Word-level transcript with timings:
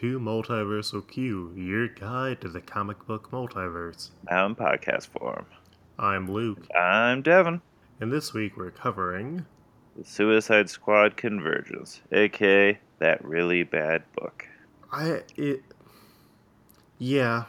to 0.00 0.18
Multiversal 0.18 1.06
Q, 1.06 1.52
your 1.54 1.86
guide 1.86 2.40
to 2.40 2.48
the 2.48 2.62
comic 2.62 3.06
book 3.06 3.30
multiverse. 3.30 4.08
Now 4.30 4.46
in 4.46 4.54
podcast 4.54 5.08
form. 5.08 5.44
I'm 5.98 6.32
Luke, 6.32 6.66
I'm 6.74 7.20
Devin. 7.20 7.60
and 8.00 8.10
this 8.10 8.32
week 8.32 8.56
we're 8.56 8.70
covering. 8.70 9.44
The 9.98 10.04
Suicide 10.04 10.70
Squad 10.70 11.18
Convergence, 11.18 12.00
aka 12.12 12.78
that 12.98 13.22
really 13.22 13.62
bad 13.62 14.04
book. 14.18 14.46
I 14.90 15.20
it. 15.36 15.62
Yeah, 16.96 17.44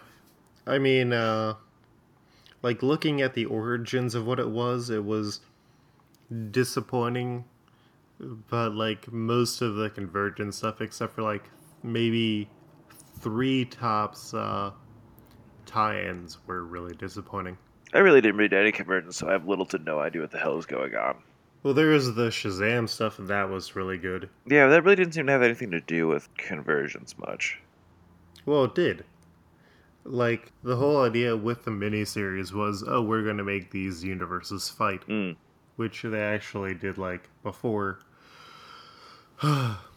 I 0.68 0.78
mean, 0.78 1.14
uh, 1.14 1.54
like 2.62 2.84
looking 2.84 3.22
at 3.22 3.34
the 3.34 3.46
origins 3.46 4.14
of 4.14 4.28
what 4.28 4.42
it 4.42 4.50
was, 4.50 4.90
it 4.90 5.06
was 5.06 5.40
disappointing. 6.52 7.46
But 8.20 8.76
like 8.76 9.10
most 9.10 9.62
of 9.62 9.76
the 9.76 9.90
convergence 9.90 10.58
stuff, 10.58 10.82
except 10.82 11.16
for 11.16 11.22
like 11.22 11.46
maybe 11.84 12.50
three 13.20 13.66
tops 13.66 14.34
uh, 14.34 14.72
tie-ins, 15.66 16.40
were 16.48 16.64
really 16.64 16.94
disappointing. 16.96 17.58
I 17.94 18.00
really 18.00 18.22
didn't 18.22 18.38
read 18.38 18.54
any 18.54 18.72
Convergence, 18.72 19.18
so 19.18 19.28
I 19.28 19.34
have 19.34 19.48
little 19.48 19.66
to 19.68 19.78
no 19.80 20.00
idea 20.00 20.22
what 20.22 20.32
the 20.32 20.40
hell 20.40 20.58
is 20.58 20.66
going 20.66 20.96
on. 20.96 21.18
Well, 21.64 21.74
there 21.74 21.90
was 21.90 22.16
the 22.16 22.30
Shazam 22.30 22.90
stuff, 22.90 23.20
and 23.20 23.28
that 23.28 23.50
was 23.50 23.76
really 23.76 23.98
good. 23.98 24.30
Yeah, 24.48 24.68
that 24.68 24.84
really 24.84 24.96
didn't 24.96 25.14
seem 25.14 25.28
to 25.28 25.32
have 25.32 25.44
anything 25.44 25.72
to 25.72 25.82
do 25.82 26.08
with 26.08 26.34
Convergence 26.36 27.18
much. 27.18 27.60
Well, 28.46 28.64
it 28.64 28.76
did. 28.76 29.06
Like 30.04 30.52
the 30.64 30.78
whole 30.78 31.04
idea 31.04 31.38
with 31.38 31.64
the 31.66 31.72
miniseries 31.72 32.52
was, 32.54 32.84
oh, 32.88 33.04
we're 33.04 33.24
gonna 33.24 33.44
make 33.44 33.70
these 33.70 34.04
universes 34.04 34.70
fight, 34.70 35.06
Mm. 35.08 35.36
which 35.76 36.02
they 36.02 36.22
actually 36.22 36.74
did 36.74 36.98
like 36.98 37.30
before. 37.44 38.00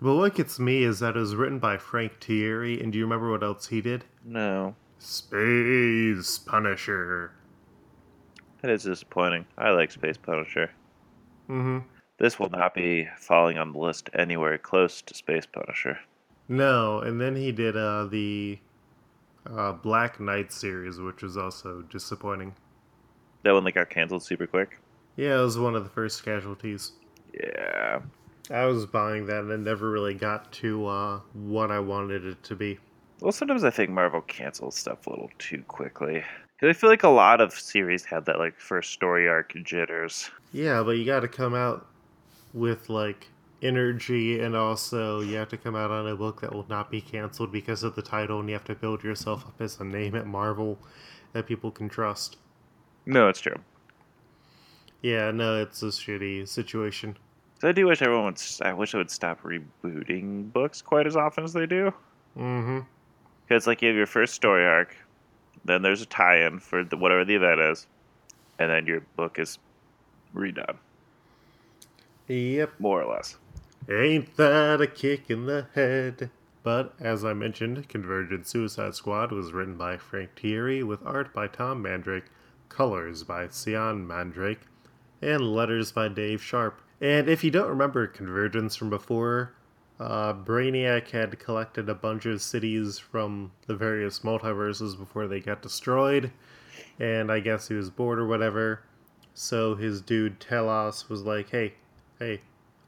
but 0.00 0.14
what 0.14 0.34
gets 0.34 0.58
me 0.58 0.84
is 0.84 1.00
that 1.00 1.16
it 1.16 1.20
was 1.20 1.34
written 1.34 1.58
by 1.58 1.76
Frank 1.76 2.20
Tieri, 2.20 2.82
and 2.82 2.92
do 2.92 2.98
you 2.98 3.04
remember 3.04 3.30
what 3.30 3.42
else 3.42 3.66
he 3.68 3.80
did? 3.80 4.04
No, 4.24 4.74
Space 4.98 6.38
Punisher. 6.38 7.32
that 8.62 8.70
is 8.70 8.84
disappointing. 8.84 9.46
I 9.56 9.70
like 9.70 9.90
Space 9.90 10.16
Punisher. 10.16 10.70
Mm-hmm. 11.48 11.78
This 12.18 12.38
will 12.38 12.50
not 12.50 12.74
be 12.74 13.08
falling 13.18 13.58
on 13.58 13.72
the 13.72 13.78
list 13.78 14.10
anywhere 14.12 14.58
close 14.58 15.00
to 15.02 15.14
Space 15.14 15.46
Punisher. 15.46 15.98
No, 16.48 17.00
and 17.00 17.20
then 17.20 17.36
he 17.36 17.52
did 17.52 17.76
uh, 17.76 18.06
the 18.06 18.58
uh, 19.46 19.72
Black 19.72 20.18
Knight 20.18 20.52
series, 20.52 20.98
which 20.98 21.22
was 21.22 21.36
also 21.36 21.82
disappointing. 21.82 22.54
That 23.44 23.52
one 23.52 23.64
that 23.64 23.72
got 23.72 23.90
canceled 23.90 24.22
super 24.22 24.46
quick. 24.46 24.78
Yeah, 25.16 25.38
it 25.38 25.42
was 25.42 25.58
one 25.58 25.74
of 25.74 25.84
the 25.84 25.90
first 25.90 26.24
casualties. 26.24 26.92
Yeah. 27.34 28.00
I 28.50 28.64
was 28.64 28.86
buying 28.86 29.26
that 29.26 29.40
and 29.40 29.50
it 29.50 29.58
never 29.58 29.90
really 29.90 30.14
got 30.14 30.50
to 30.52 30.86
uh, 30.86 31.20
what 31.34 31.70
I 31.70 31.80
wanted 31.80 32.24
it 32.24 32.42
to 32.44 32.56
be. 32.56 32.78
Well, 33.20 33.32
sometimes 33.32 33.64
I 33.64 33.70
think 33.70 33.90
Marvel 33.90 34.20
cancels 34.22 34.76
stuff 34.76 35.06
a 35.06 35.10
little 35.10 35.30
too 35.38 35.62
quickly. 35.68 36.24
Cause 36.60 36.70
I 36.70 36.72
feel 36.72 36.90
like 36.90 37.02
a 37.04 37.08
lot 37.08 37.40
of 37.40 37.52
series 37.52 38.04
had 38.04 38.24
that 38.26 38.38
like 38.38 38.58
first 38.58 38.92
story 38.92 39.28
arc 39.28 39.54
jitters. 39.64 40.30
Yeah, 40.52 40.82
but 40.82 40.92
you 40.92 41.04
got 41.04 41.20
to 41.20 41.28
come 41.28 41.54
out 41.54 41.86
with 42.52 42.88
like 42.88 43.28
energy, 43.62 44.40
and 44.40 44.56
also 44.56 45.20
you 45.20 45.36
have 45.36 45.48
to 45.48 45.56
come 45.56 45.76
out 45.76 45.90
on 45.90 46.08
a 46.08 46.16
book 46.16 46.40
that 46.40 46.52
will 46.52 46.66
not 46.68 46.90
be 46.90 47.00
canceled 47.00 47.52
because 47.52 47.82
of 47.82 47.94
the 47.94 48.02
title, 48.02 48.40
and 48.40 48.48
you 48.48 48.54
have 48.54 48.64
to 48.64 48.74
build 48.74 49.04
yourself 49.04 49.46
up 49.46 49.60
as 49.60 49.78
a 49.78 49.84
name 49.84 50.14
at 50.14 50.26
Marvel 50.26 50.78
that 51.32 51.46
people 51.46 51.70
can 51.70 51.88
trust. 51.88 52.38
No, 53.06 53.28
it's 53.28 53.40
true. 53.40 53.56
Yeah, 55.02 55.30
no, 55.30 55.60
it's 55.60 55.82
a 55.82 55.86
shitty 55.86 56.48
situation. 56.48 57.16
So 57.60 57.68
I 57.68 57.72
do 57.72 57.86
wish 57.86 58.02
everyone 58.02 58.24
would. 58.26 58.40
I 58.62 58.72
wish 58.72 58.94
I 58.94 58.98
would 58.98 59.10
stop 59.10 59.42
rebooting 59.42 60.52
books 60.52 60.80
quite 60.80 61.06
as 61.06 61.16
often 61.16 61.44
as 61.44 61.52
they 61.52 61.66
do. 61.66 61.92
Mm-hmm. 62.36 62.80
Because 63.48 63.66
like 63.66 63.82
you 63.82 63.88
have 63.88 63.96
your 63.96 64.06
first 64.06 64.34
story 64.34 64.64
arc, 64.66 64.94
then 65.64 65.82
there's 65.82 66.02
a 66.02 66.06
tie-in 66.06 66.60
for 66.60 66.84
the, 66.84 66.96
whatever 66.96 67.24
the 67.24 67.34
event 67.34 67.60
is, 67.60 67.86
and 68.58 68.70
then 68.70 68.86
your 68.86 69.00
book 69.16 69.38
is 69.38 69.58
redone, 70.34 70.76
Yep. 72.28 72.72
more 72.78 73.02
or 73.02 73.12
less. 73.12 73.38
Ain't 73.90 74.36
that 74.36 74.80
a 74.80 74.86
kick 74.86 75.30
in 75.30 75.46
the 75.46 75.66
head? 75.74 76.30
But 76.62 76.94
as 77.00 77.24
I 77.24 77.32
mentioned, 77.32 77.88
Convergence 77.88 78.50
Suicide 78.50 78.94
Squad 78.94 79.32
was 79.32 79.52
written 79.52 79.76
by 79.78 79.96
Frank 79.96 80.30
Tieri 80.36 80.84
with 80.84 81.00
art 81.06 81.32
by 81.32 81.46
Tom 81.48 81.80
Mandrake, 81.80 82.26
colors 82.68 83.24
by 83.24 83.48
Sian 83.48 84.06
Mandrake, 84.06 84.60
and 85.22 85.40
letters 85.40 85.90
by 85.92 86.08
Dave 86.08 86.42
Sharpe. 86.42 86.82
And 87.00 87.28
if 87.28 87.44
you 87.44 87.50
don't 87.50 87.68
remember 87.68 88.06
Convergence 88.06 88.74
from 88.74 88.90
before, 88.90 89.52
uh, 90.00 90.32
Brainiac 90.32 91.10
had 91.10 91.38
collected 91.38 91.88
a 91.88 91.94
bunch 91.94 92.26
of 92.26 92.42
cities 92.42 92.98
from 92.98 93.52
the 93.66 93.74
various 93.74 94.20
multiverses 94.20 94.98
before 94.98 95.26
they 95.26 95.40
got 95.40 95.62
destroyed, 95.62 96.32
and 96.98 97.30
I 97.30 97.40
guess 97.40 97.68
he 97.68 97.74
was 97.74 97.90
bored 97.90 98.18
or 98.18 98.26
whatever. 98.26 98.82
So 99.34 99.74
his 99.74 100.00
dude 100.00 100.40
Telos 100.40 101.08
was 101.08 101.22
like, 101.22 101.50
"Hey, 101.50 101.74
hey, 102.18 102.40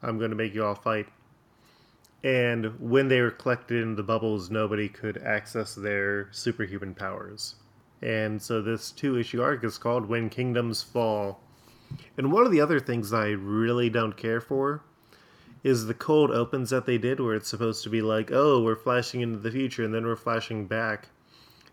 I'm 0.03 0.19
going 0.19 0.31
to 0.31 0.37
make 0.37 0.55
you 0.55 0.65
all 0.65 0.75
fight." 0.75 1.07
And 2.23 2.79
when 2.79 3.09
they 3.09 3.21
were 3.21 3.31
collected 3.31 3.83
in 3.83 3.97
the 3.97 4.03
bubbles, 4.03 4.51
nobody 4.51 4.89
could 4.89 5.19
access 5.19 5.75
their 5.75 6.29
superhuman 6.33 6.95
powers. 6.95 7.55
And 8.03 8.43
so 8.43 8.61
this 8.61 8.91
two 8.91 9.17
issue 9.17 9.43
arc 9.43 9.65
is 9.65 9.79
called 9.79 10.07
When 10.07 10.29
Kingdoms 10.29 10.83
Fall. 10.83 11.41
And 12.17 12.33
one 12.33 12.45
of 12.45 12.53
the 12.53 12.61
other 12.61 12.81
things 12.81 13.13
I 13.13 13.29
really 13.29 13.91
don't 13.91 14.17
care 14.17 14.41
for 14.41 14.83
is 15.63 15.87
the 15.87 15.95
cold 15.95 16.31
opens 16.31 16.71
that 16.71 16.87
they 16.87 16.99
did, 16.99 17.21
where 17.21 17.35
it's 17.35 17.49
supposed 17.49 17.83
to 17.85 17.91
be 17.91 18.01
like, 18.01 18.31
oh, 18.33 18.63
we're 18.63 18.77
flashing 18.77 19.21
into 19.21 19.39
the 19.39 19.51
future 19.51 19.85
and 19.85 19.93
then 19.93 20.07
we're 20.07 20.17
flashing 20.17 20.67
back. 20.67 21.09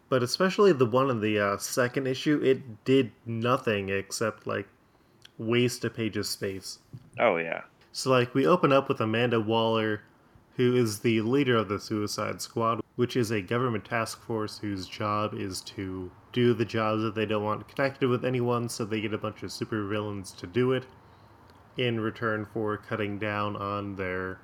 But 0.09 0.23
especially 0.23 0.73
the 0.73 0.85
one 0.85 1.09
in 1.09 1.21
the 1.21 1.39
uh, 1.39 1.57
second 1.57 2.07
issue, 2.07 2.41
it 2.43 2.85
did 2.85 3.11
nothing 3.25 3.89
except 3.89 4.47
like 4.47 4.67
waste 5.37 5.83
a 5.85 5.89
page 5.89 6.17
of 6.17 6.25
space. 6.25 6.79
Oh 7.19 7.37
yeah. 7.37 7.61
So, 7.91 8.11
like, 8.11 8.35
we 8.35 8.45
open 8.45 8.71
up 8.71 8.89
with 8.89 9.01
Amanda 9.01 9.39
Waller, 9.39 10.01
who 10.55 10.75
is 10.75 10.99
the 10.99 11.21
leader 11.21 11.57
of 11.57 11.67
the 11.67 11.79
Suicide 11.79 12.41
Squad, 12.41 12.81
which 12.97 13.15
is 13.15 13.31
a 13.31 13.41
government 13.41 13.85
task 13.85 14.21
force 14.21 14.57
whose 14.57 14.87
job 14.87 15.33
is 15.33 15.61
to 15.61 16.11
do 16.33 16.53
the 16.53 16.65
jobs 16.65 17.03
that 17.03 17.15
they 17.15 17.25
don't 17.25 17.43
want 17.43 17.67
connected 17.69 18.09
with 18.09 18.25
anyone, 18.25 18.67
so 18.67 18.83
they 18.83 18.99
get 18.99 19.13
a 19.13 19.17
bunch 19.17 19.41
of 19.43 19.49
supervillains 19.49 20.35
to 20.35 20.45
do 20.45 20.73
it 20.73 20.83
in 21.77 21.99
return 21.99 22.45
for 22.45 22.75
cutting 22.75 23.19
down 23.19 23.55
on 23.55 23.95
their 23.95 24.39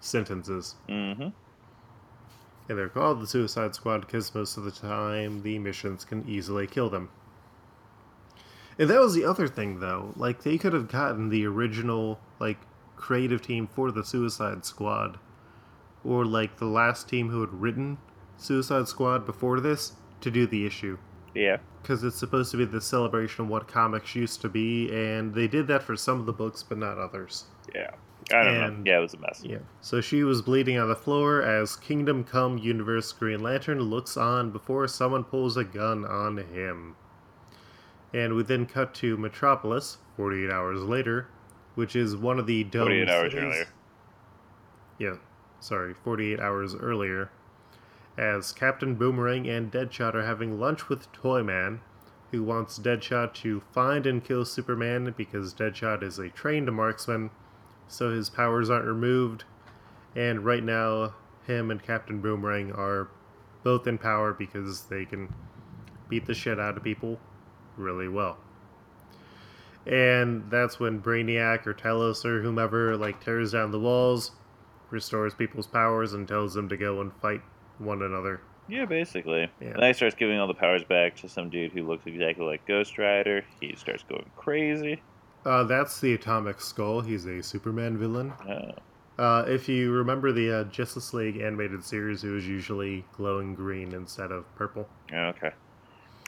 sentences. 0.00 0.74
Mm-hmm. 0.88 1.28
And 2.68 2.78
they're 2.78 2.88
called 2.88 3.22
the 3.22 3.26
Suicide 3.26 3.74
Squad 3.74 4.00
because 4.00 4.34
most 4.34 4.56
of 4.56 4.64
the 4.64 4.70
time 4.70 5.42
the 5.42 5.58
missions 5.58 6.04
can 6.04 6.28
easily 6.28 6.66
kill 6.66 6.90
them. 6.90 7.08
And 8.78 8.90
that 8.90 9.00
was 9.00 9.14
the 9.14 9.24
other 9.24 9.48
thing, 9.48 9.80
though. 9.80 10.12
Like, 10.16 10.42
they 10.42 10.58
could 10.58 10.72
have 10.72 10.88
gotten 10.88 11.30
the 11.30 11.46
original, 11.46 12.20
like, 12.38 12.58
creative 12.96 13.40
team 13.40 13.66
for 13.66 13.90
the 13.90 14.04
Suicide 14.04 14.64
Squad, 14.64 15.18
or, 16.04 16.24
like, 16.24 16.56
the 16.58 16.64
last 16.66 17.08
team 17.08 17.28
who 17.30 17.40
had 17.40 17.52
written 17.52 17.98
Suicide 18.36 18.88
Squad 18.88 19.26
before 19.26 19.60
this 19.60 19.92
to 20.20 20.30
do 20.30 20.46
the 20.46 20.64
issue. 20.66 20.98
Yeah. 21.34 21.58
Because 21.82 22.02
it's 22.04 22.16
supposed 22.16 22.50
to 22.52 22.56
be 22.56 22.64
the 22.64 22.80
celebration 22.80 23.44
of 23.44 23.50
what 23.50 23.68
comics 23.68 24.14
used 24.14 24.40
to 24.42 24.48
be, 24.48 24.90
and 24.92 25.34
they 25.34 25.46
did 25.48 25.66
that 25.68 25.82
for 25.82 25.96
some 25.96 26.18
of 26.20 26.26
the 26.26 26.32
books, 26.32 26.62
but 26.62 26.78
not 26.78 26.98
others. 26.98 27.44
Yeah. 27.74 27.90
I 28.32 28.44
don't 28.44 28.54
And- 28.56 28.84
know. 28.84 28.90
Yeah, 28.92 28.98
it 28.98 29.02
was 29.02 29.14
a 29.14 29.18
mess. 29.18 29.42
Yeah. 29.44 29.58
So 29.80 30.00
she 30.00 30.22
was 30.24 30.42
bleeding 30.42 30.76
on 30.78 30.88
the 30.88 30.96
floor 30.96 31.40
as 31.42 31.76
Kingdom 31.76 32.24
Come 32.24 32.58
Universe 32.58 33.12
Green 33.12 33.42
Lantern 33.42 33.80
looks 33.80 34.16
on 34.16 34.50
before 34.50 34.86
someone 34.88 35.24
pulls 35.24 35.56
a 35.56 35.64
gun 35.64 36.04
on 36.04 36.36
him. 36.38 36.96
And 38.12 38.34
we 38.34 38.42
then 38.42 38.66
cut 38.66 38.92
to 38.96 39.16
Metropolis 39.16 39.98
48 40.16 40.50
hours 40.50 40.82
later, 40.82 41.28
which 41.74 41.94
is 41.96 42.16
one 42.16 42.38
of 42.38 42.46
the 42.46 42.64
dome 42.64 42.86
48 42.88 43.08
hours 43.08 43.32
cities- 43.32 43.44
earlier. 43.44 43.66
Yeah, 44.98 45.14
sorry, 45.60 45.94
48 45.94 46.40
hours 46.40 46.74
earlier. 46.74 47.30
As 48.16 48.52
Captain 48.52 48.96
Boomerang 48.96 49.48
and 49.48 49.70
Deadshot 49.70 50.14
are 50.14 50.26
having 50.26 50.58
lunch 50.58 50.88
with 50.88 51.10
Toyman, 51.12 51.80
who 52.30 52.42
wants 52.42 52.78
Deadshot 52.78 53.32
to 53.34 53.62
find 53.72 54.06
and 54.06 54.24
kill 54.24 54.44
Superman 54.44 55.14
because 55.16 55.54
Deadshot 55.54 56.02
is 56.02 56.18
a 56.18 56.28
trained 56.28 56.70
marksman, 56.72 57.30
so 57.86 58.10
his 58.10 58.28
powers 58.28 58.68
aren't 58.68 58.86
removed. 58.86 59.44
And 60.16 60.44
right 60.44 60.64
now, 60.64 61.14
him 61.46 61.70
and 61.70 61.82
Captain 61.82 62.20
Boomerang 62.20 62.72
are 62.72 63.08
both 63.62 63.86
in 63.86 63.98
power 63.98 64.32
because 64.32 64.82
they 64.84 65.04
can 65.04 65.32
beat 66.08 66.26
the 66.26 66.34
shit 66.34 66.58
out 66.58 66.76
of 66.76 66.84
people 66.84 67.18
really 67.76 68.08
well. 68.08 68.38
And 69.86 70.50
that's 70.50 70.78
when 70.78 71.00
Brainiac 71.00 71.66
or 71.66 71.72
Telos 71.72 72.24
or 72.24 72.42
whomever 72.42 72.96
like 72.96 73.24
tears 73.24 73.52
down 73.52 73.70
the 73.70 73.80
walls, 73.80 74.32
restores 74.90 75.34
people's 75.34 75.66
powers, 75.66 76.14
and 76.14 76.26
tells 76.26 76.54
them 76.54 76.68
to 76.68 76.76
go 76.76 77.00
and 77.00 77.12
fight 77.20 77.42
one 77.78 78.02
another. 78.02 78.40
Yeah, 78.68 78.84
basically. 78.84 79.50
Yeah. 79.60 79.68
And 79.68 79.82
then 79.82 79.88
he 79.88 79.92
starts 79.94 80.14
giving 80.14 80.38
all 80.38 80.46
the 80.46 80.54
powers 80.54 80.84
back 80.84 81.16
to 81.16 81.28
some 81.28 81.48
dude 81.48 81.72
who 81.72 81.86
looks 81.86 82.06
exactly 82.06 82.44
like 82.44 82.66
Ghost 82.66 82.98
Rider. 82.98 83.44
He 83.60 83.74
starts 83.76 84.02
going 84.02 84.30
crazy. 84.36 85.00
Uh, 85.44 85.64
that's 85.64 86.00
the 86.00 86.12
Atomic 86.14 86.60
Skull. 86.60 87.00
He's 87.00 87.24
a 87.24 87.42
Superman 87.42 87.96
villain. 87.96 88.32
Oh. 88.46 89.22
Uh, 89.22 89.44
if 89.48 89.68
you 89.68 89.90
remember 89.90 90.30
the 90.32 90.60
uh, 90.60 90.64
Justice 90.64 91.12
League 91.12 91.38
animated 91.38 91.82
series, 91.82 92.22
it 92.22 92.28
was 92.28 92.46
usually 92.46 93.04
glowing 93.12 93.54
green 93.54 93.92
instead 93.92 94.30
of 94.30 94.44
purple. 94.54 94.88
Okay. 95.12 95.50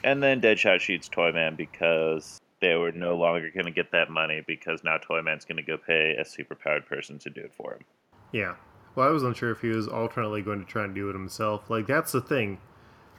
And 0.03 0.21
then 0.21 0.41
Deadshot 0.41 0.79
shoots 0.79 1.07
Toyman 1.07 1.55
because 1.55 2.39
they 2.59 2.75
were 2.75 2.91
no 2.91 3.15
longer 3.15 3.49
going 3.51 3.65
to 3.65 3.71
get 3.71 3.91
that 3.91 4.09
money 4.09 4.43
because 4.45 4.83
now 4.83 4.97
Toyman's 4.97 5.45
going 5.45 5.57
to 5.57 5.63
go 5.63 5.77
pay 5.77 6.15
a 6.15 6.23
superpowered 6.23 6.85
person 6.85 7.17
to 7.19 7.29
do 7.29 7.41
it 7.41 7.53
for 7.53 7.73
him. 7.73 7.85
Yeah. 8.31 8.55
Well, 8.95 9.07
I 9.07 9.11
was 9.11 9.23
unsure 9.23 9.51
if 9.51 9.61
he 9.61 9.69
was 9.69 9.87
alternately 9.87 10.41
going 10.41 10.59
to 10.59 10.65
try 10.65 10.83
and 10.83 10.93
do 10.93 11.09
it 11.09 11.13
himself. 11.13 11.69
Like, 11.69 11.87
that's 11.87 12.11
the 12.11 12.21
thing. 12.21 12.59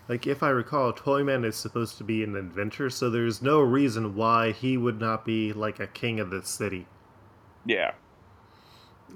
Like, 0.08 0.26
if 0.26 0.42
I 0.42 0.50
recall, 0.50 0.92
Toyman 0.92 1.44
is 1.44 1.56
supposed 1.56 1.96
to 1.98 2.04
be 2.04 2.22
an 2.22 2.36
adventurer, 2.36 2.90
so 2.90 3.08
there's 3.08 3.40
no 3.40 3.60
reason 3.60 4.14
why 4.14 4.52
he 4.52 4.76
would 4.76 5.00
not 5.00 5.24
be, 5.24 5.52
like, 5.52 5.80
a 5.80 5.86
king 5.86 6.20
of 6.20 6.30
the 6.30 6.42
city. 6.42 6.86
Yeah. 7.64 7.92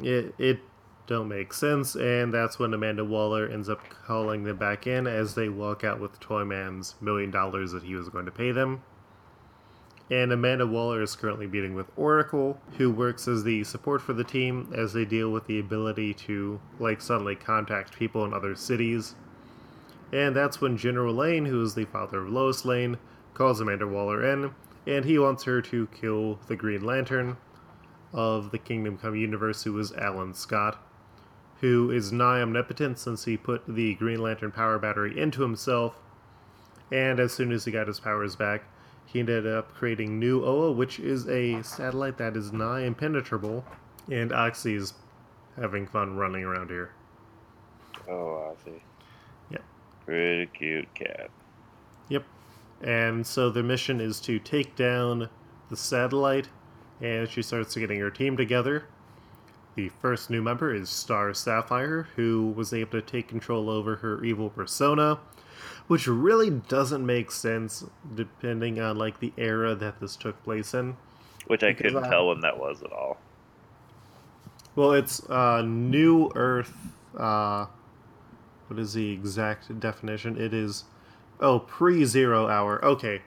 It, 0.01 0.35
it 0.39 0.61
don't 1.07 1.29
make 1.29 1.53
sense, 1.53 1.95
and 1.95 2.33
that's 2.33 2.59
when 2.59 2.73
Amanda 2.73 3.05
Waller 3.05 3.49
ends 3.49 3.69
up 3.69 3.81
calling 3.89 4.45
them 4.45 4.57
back 4.57 4.87
in 4.87 5.07
as 5.07 5.35
they 5.35 5.49
walk 5.49 5.85
out 5.85 6.01
with 6.01 6.19
Toyman's 6.21 6.95
million 7.01 7.31
dollars 7.31 7.73
that 7.73 7.83
he 7.83 7.95
was 7.95 8.09
going 8.09 8.27
to 8.27 8.33
pay 8.33 8.53
them. 8.53 8.83
And 10.11 10.33
Amanda 10.33 10.67
Waller 10.67 11.03
is 11.03 11.17
currently 11.17 11.49
meeting 11.49 11.75
with 11.75 11.91
Oracle, 11.97 12.61
who 12.79 12.91
works 12.91 13.27
as 13.27 13.43
the 13.43 13.65
support 13.65 14.01
for 14.01 14.13
the 14.13 14.23
team 14.23 14.73
as 14.75 14.93
they 14.93 15.05
deal 15.05 15.31
with 15.31 15.47
the 15.47 15.59
ability 15.59 16.15
to, 16.15 16.61
like, 16.79 17.01
suddenly 17.01 17.35
contact 17.35 17.97
people 17.97 18.25
in 18.25 18.33
other 18.33 18.55
cities. 18.55 19.17
And 20.13 20.37
that's 20.37 20.61
when 20.61 20.77
General 20.77 21.13
Lane, 21.13 21.47
who 21.47 21.61
is 21.61 21.75
the 21.75 21.87
father 21.87 22.23
of 22.23 22.29
Lois 22.29 22.65
Lane, 22.65 22.99
calls 23.35 23.61
Amanda 23.61 23.89
Waller 23.89 24.25
in, 24.25 24.55
and 24.87 25.05
he 25.05 25.19
wants 25.19 25.43
her 25.43 25.61
to 25.63 25.89
kill 25.89 26.39
the 26.47 26.55
Green 26.55 26.85
Lantern 26.85 27.37
of 28.13 28.53
the 28.53 28.59
Kingdom 28.59 28.97
Come 28.99 29.17
universe, 29.17 29.65
who 29.65 29.77
is 29.81 29.93
Alan 29.95 30.35
Scott, 30.35 30.81
who 31.61 31.91
is 31.91 32.13
nigh 32.13 32.41
omnipotent 32.41 33.01
since 33.01 33.25
he 33.25 33.37
put 33.37 33.63
the 33.67 33.97
Green 33.97 34.23
Lantern 34.23 34.53
power 34.53 34.79
battery 34.79 35.19
into 35.19 35.43
himself. 35.43 36.01
And 36.93 37.19
as 37.19 37.33
soon 37.33 37.51
as 37.51 37.65
he 37.65 37.73
got 37.73 37.89
his 37.89 37.99
powers 37.99 38.37
back, 38.37 38.63
he 39.07 39.21
ended 39.21 39.47
up 39.47 39.73
creating 39.73 40.19
New 40.19 40.45
Oa, 40.45 40.73
which 40.73 40.99
is 40.99 41.29
a 41.29 41.63
satellite 41.63 42.19
that 42.19 42.37
is 42.37 42.53
nigh 42.53 42.81
impenetrable, 42.81 43.65
and 44.11 44.33
Oxy's 44.33 44.95
having 45.57 45.87
fun 45.87 46.17
running 46.17 46.45
around 46.45 46.69
here. 46.69 46.91
Oh, 48.09 48.53
I 48.53 48.65
see. 48.65 48.83
Yep. 49.51 49.65
Pretty 50.05 50.47
cute 50.47 50.95
cat. 50.95 51.31
Yep. 52.09 52.25
And 52.83 53.27
so 53.27 53.49
the 53.49 53.63
mission 53.63 54.01
is 54.01 54.21
to 54.21 54.39
take 54.39 54.77
down 54.77 55.29
the 55.71 55.77
satellite, 55.77 56.49
and 57.01 57.29
she 57.29 57.43
starts 57.43 57.75
getting 57.75 58.01
her 58.01 58.11
team 58.11 58.37
together. 58.37 58.85
The 59.77 59.89
first 60.01 60.31
new 60.31 60.43
member 60.43 60.75
is 60.75 60.89
Star 60.89 61.33
Sapphire, 61.35 62.09
who 62.17 62.53
was 62.57 62.73
able 62.73 62.93
to 62.93 63.03
take 63.03 63.29
control 63.29 63.69
over 63.69 63.97
her 63.97 64.25
evil 64.25 64.51
persona, 64.51 65.19
which 65.87 66.07
really 66.07 66.51
doesn't 66.51 67.05
make 67.05 67.31
sense 67.31 67.85
depending 68.15 68.81
on 68.81 68.97
like 68.97 69.21
the 69.21 69.33
era 69.37 69.75
that 69.75 70.01
this 70.01 70.17
took 70.17 70.43
place 70.45 70.75
in. 70.75 70.97
Which 71.47 71.63
I 71.63 71.69
Because 71.73 71.93
couldn't 71.93 72.05
I- 72.05 72.09
tell 72.11 72.29
when 72.29 72.41
that 72.41 72.59
was 72.59 72.83
at 72.83 72.93
all. 72.93 73.19
Well, 74.75 74.93
it's 74.93 75.29
uh, 75.31 75.63
New 75.63 76.31
Earth. 76.35 76.75
Uh, 77.17 77.67
what 78.67 78.79
is 78.79 78.93
the 78.95 79.11
exact 79.13 79.79
definition? 79.81 80.37
It 80.41 80.53
is 80.53 80.85
oh 81.41 81.61
pre-zero 81.61 82.47
hour. 82.49 82.85
Okay, 82.85 83.23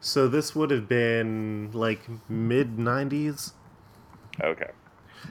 so 0.00 0.28
this 0.28 0.54
would 0.54 0.70
have 0.70 0.86
been 0.88 1.70
like 1.72 2.02
mid 2.28 2.76
'90s. 2.76 3.52
Okay. 4.40 4.70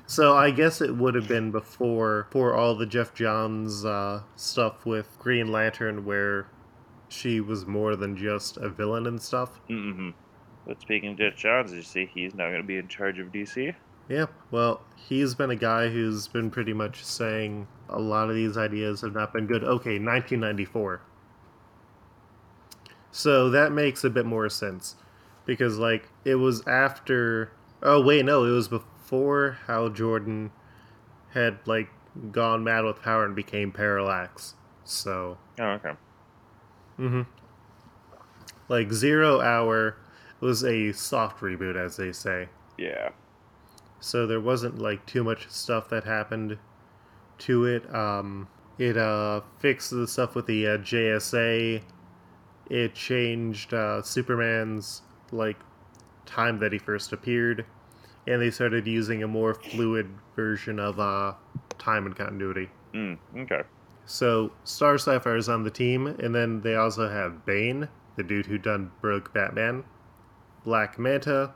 So 0.05 0.35
I 0.35 0.51
guess 0.51 0.81
it 0.81 0.95
would 0.95 1.15
have 1.15 1.27
been 1.27 1.51
before 1.51 2.27
for 2.31 2.55
all 2.55 2.75
the 2.75 2.85
Geoff 2.85 3.13
Johns 3.13 3.83
uh, 3.85 4.21
stuff 4.35 4.85
with 4.85 5.17
Green 5.19 5.51
Lantern, 5.51 6.05
where 6.05 6.47
she 7.09 7.39
was 7.39 7.65
more 7.65 7.95
than 7.95 8.15
just 8.15 8.57
a 8.57 8.69
villain 8.69 9.07
and 9.07 9.21
stuff. 9.21 9.59
Mm-hmm. 9.69 10.11
But 10.65 10.81
speaking 10.81 11.11
of 11.11 11.17
Geoff 11.17 11.35
Johns, 11.35 11.73
you 11.73 11.81
see 11.81 12.09
he's 12.13 12.35
now 12.35 12.47
going 12.47 12.61
to 12.61 12.67
be 12.67 12.77
in 12.77 12.87
charge 12.87 13.19
of 13.19 13.27
DC. 13.27 13.73
Yeah, 14.09 14.27
well, 14.51 14.81
he's 14.95 15.35
been 15.35 15.51
a 15.51 15.55
guy 15.55 15.89
who's 15.89 16.27
been 16.27 16.49
pretty 16.49 16.73
much 16.73 17.03
saying 17.03 17.67
a 17.89 17.99
lot 17.99 18.29
of 18.29 18.35
these 18.35 18.57
ideas 18.57 19.01
have 19.01 19.13
not 19.13 19.33
been 19.33 19.47
good. 19.47 19.63
Okay, 19.63 19.99
1994. 19.99 21.01
So 23.11 23.49
that 23.49 23.71
makes 23.71 24.03
a 24.03 24.09
bit 24.09 24.25
more 24.25 24.49
sense. 24.49 24.95
Because, 25.45 25.77
like, 25.77 26.09
it 26.23 26.35
was 26.35 26.65
after. 26.67 27.51
Oh, 27.81 28.01
wait, 28.01 28.25
no, 28.25 28.43
it 28.43 28.51
was 28.51 28.67
before 28.67 28.87
Hal 29.09 29.89
Jordan 29.89 30.51
had, 31.29 31.59
like, 31.65 31.89
gone 32.31 32.63
mad 32.63 32.83
with 32.85 33.01
power 33.01 33.25
and 33.25 33.35
became 33.35 33.71
Parallax. 33.71 34.55
So. 34.83 35.37
Oh, 35.59 35.63
okay. 35.63 35.93
hmm. 36.97 37.21
Like, 38.69 38.91
Zero 38.91 39.39
Hour 39.41 39.97
was 40.39 40.63
a 40.63 40.91
soft 40.91 41.41
reboot, 41.41 41.75
as 41.75 41.97
they 41.97 42.11
say. 42.11 42.49
Yeah. 42.77 43.09
so 43.99 44.27
there 44.27 44.39
wasn't 44.39 44.77
like 44.77 45.03
too 45.07 45.23
much 45.23 45.49
stuff 45.49 45.89
that 45.89 46.03
happened 46.03 46.59
to 47.39 47.65
it. 47.65 47.93
Um, 47.93 48.47
it 48.77 48.95
uh, 48.97 49.41
fixed 49.59 49.89
the 49.89 50.07
stuff 50.07 50.35
with 50.35 50.45
the 50.45 50.67
uh, 50.67 50.77
JSA. 50.77 51.81
It 52.69 52.93
changed 52.93 53.73
uh, 53.73 54.03
Superman's 54.03 55.01
like 55.31 55.57
time 56.27 56.59
that 56.59 56.71
he 56.73 56.77
first 56.77 57.11
appeared, 57.13 57.65
and 58.27 58.41
they 58.41 58.51
started 58.51 58.85
using 58.85 59.23
a 59.23 59.27
more 59.27 59.53
fluid 59.53 60.07
version 60.35 60.79
of 60.79 60.99
uh, 60.99 61.33
time 61.79 62.05
and 62.05 62.15
continuity. 62.15 62.69
Mm, 62.93 63.17
okay. 63.37 63.61
So 64.05 64.51
Star 64.63 64.97
Sapphire 64.97 65.37
is 65.37 65.49
on 65.49 65.63
the 65.63 65.71
team, 65.71 66.07
and 66.07 66.35
then 66.35 66.61
they 66.61 66.75
also 66.75 67.09
have 67.09 67.45
Bane, 67.45 67.87
the 68.15 68.23
dude 68.23 68.45
who 68.45 68.57
done 68.57 68.91
broke 69.01 69.33
Batman, 69.33 69.83
Black 70.63 70.99
Manta, 70.99 71.53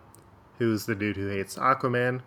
who's 0.58 0.86
the 0.86 0.96
dude 0.96 1.18
who 1.18 1.28
hates 1.28 1.58
Aquaman, 1.58 2.22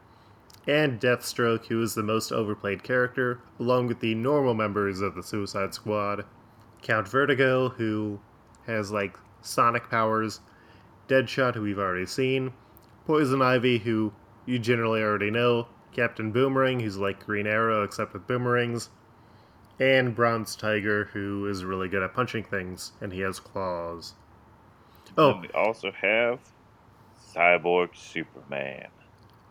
and 0.66 1.00
Deathstroke, 1.00 1.66
who 1.66 1.82
is 1.82 1.94
the 1.94 2.02
most 2.02 2.32
overplayed 2.32 2.82
character, 2.82 3.40
along 3.58 3.86
with 3.86 4.00
the 4.00 4.14
normal 4.14 4.54
members 4.54 5.00
of 5.00 5.14
the 5.14 5.22
Suicide 5.22 5.74
Squad, 5.74 6.24
Count 6.82 7.08
Vertigo, 7.08 7.70
who 7.70 8.18
has 8.66 8.90
like 8.90 9.18
sonic 9.42 9.90
powers, 9.90 10.40
Deadshot, 11.08 11.54
who 11.54 11.62
we've 11.62 11.78
already 11.78 12.06
seen, 12.06 12.52
Poison 13.06 13.42
Ivy, 13.42 13.78
who 13.78 14.12
you 14.46 14.58
generally 14.58 15.02
already 15.02 15.30
know, 15.30 15.68
Captain 15.92 16.32
Boomerang, 16.32 16.80
who's 16.80 16.96
like 16.96 17.24
Green 17.24 17.46
Arrow 17.46 17.82
except 17.82 18.12
with 18.12 18.26
boomerangs, 18.26 18.90
and 19.78 20.14
Bronze 20.14 20.56
Tiger, 20.56 21.06
who 21.12 21.46
is 21.46 21.64
really 21.64 21.88
good 21.88 22.02
at 22.02 22.14
punching 22.14 22.44
things, 22.44 22.92
and 23.00 23.12
he 23.12 23.20
has 23.20 23.40
claws. 23.40 24.14
Oh, 25.16 25.32
And 25.32 25.42
we 25.42 25.48
also 25.50 25.92
have 25.92 26.40
Cyborg 27.34 27.96
Superman. 27.96 28.88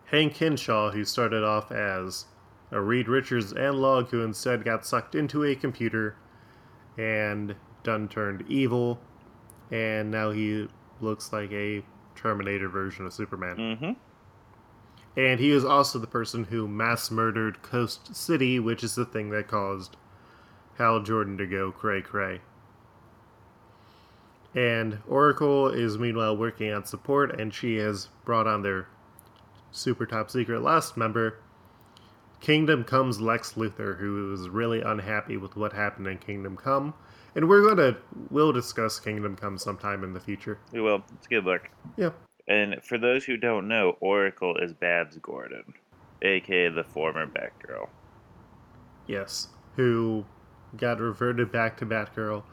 Hank 0.06 0.38
Henshaw, 0.38 0.92
who 0.92 1.04
started 1.06 1.44
off 1.44 1.72
as 1.72 2.26
a 2.72 2.82
Reed 2.82 3.08
Richards 3.08 3.54
analog 3.54 4.10
who 4.10 4.22
instead 4.22 4.64
got 4.64 4.86
sucked 4.86 5.16
into 5.16 5.44
a 5.44 5.56
computer 5.56 6.16
and 6.98 7.56
done 7.84 8.08
turned 8.08 8.44
evil, 8.48 9.00
and 9.72 10.12
now 10.12 10.32
he 10.32 10.68
looks 11.02 11.34
like 11.34 11.52
a 11.52 11.84
Terminator 12.16 12.70
version 12.70 13.06
of 13.06 13.14
Superman. 13.14 13.58
Mm-hmm. 13.58 13.92
And 15.16 15.40
he 15.40 15.52
is 15.52 15.64
also 15.64 16.00
the 16.00 16.08
person 16.08 16.46
who 16.46 16.68
mass 16.68 17.12
murdered 17.12 17.62
Coast 17.62 18.16
City, 18.16 18.60
which 18.60 18.84
is 18.84 18.96
the 18.96 19.06
thing 19.06 19.30
that 19.30 19.48
caused 19.48 19.96
Hal 20.78 21.02
Jordan 21.02 21.38
to 21.38 21.46
go 21.46 21.72
cray 21.72 22.02
cray. 22.02 22.42
And 24.56 25.00
Oracle 25.08 25.68
is 25.68 25.98
meanwhile 25.98 26.38
working 26.38 26.72
on 26.72 26.86
support, 26.86 27.40
and 27.40 27.54
she 27.54 27.78
has 27.78 28.10
brought 28.24 28.48
on 28.48 28.62
their 28.62 28.88
super 29.72 30.06
top 30.06 30.30
secret 30.30 30.62
last 30.62 30.96
member, 30.96 31.40
Kingdom 32.40 32.84
Come's 32.84 33.20
Lex 33.20 33.54
Luthor, 33.54 33.98
who 33.98 34.34
is 34.34 34.50
really 34.50 34.82
unhappy 34.82 35.38
with 35.38 35.56
what 35.56 35.74
happened 35.74 36.08
in 36.08 36.18
Kingdom 36.18 36.58
Come. 36.58 36.94
And 37.36 37.50
we're 37.50 37.68
gonna 37.68 37.98
we'll 38.30 38.52
discuss 38.52 39.00
Kingdom 39.00 39.36
Come 39.36 39.58
sometime 39.58 40.04
in 40.04 40.14
the 40.14 40.20
future. 40.20 40.60
We 40.72 40.82
will. 40.82 41.04
It's 41.16 41.26
a 41.26 41.30
good 41.30 41.46
look. 41.46 41.70
Yeah. 41.98 42.12
And 42.48 42.84
for 42.84 42.98
those 42.98 43.26
who 43.26 43.38
don't 43.38 43.68
know, 43.68 43.98
Oracle 44.00 44.58
is 44.58 44.74
Babs 44.74 45.18
Gordon, 45.18 45.74
aka 46.22 46.70
the 46.70 46.84
former 46.84 47.26
Batgirl. 47.26 47.88
Yes, 49.08 49.48
who 49.76 50.26
got 50.78 51.00
reverted 51.00 51.52
back 51.52 51.78
to 51.78 51.86
Batgirl. 51.86 52.44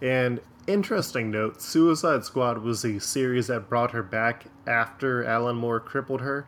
And 0.00 0.40
interesting 0.66 1.30
note, 1.30 1.60
Suicide 1.62 2.24
Squad 2.24 2.58
was 2.58 2.84
a 2.84 2.98
series 3.00 3.48
that 3.48 3.68
brought 3.68 3.92
her 3.92 4.02
back 4.02 4.46
after 4.66 5.24
Alan 5.24 5.56
Moore 5.56 5.80
crippled 5.80 6.20
her. 6.20 6.46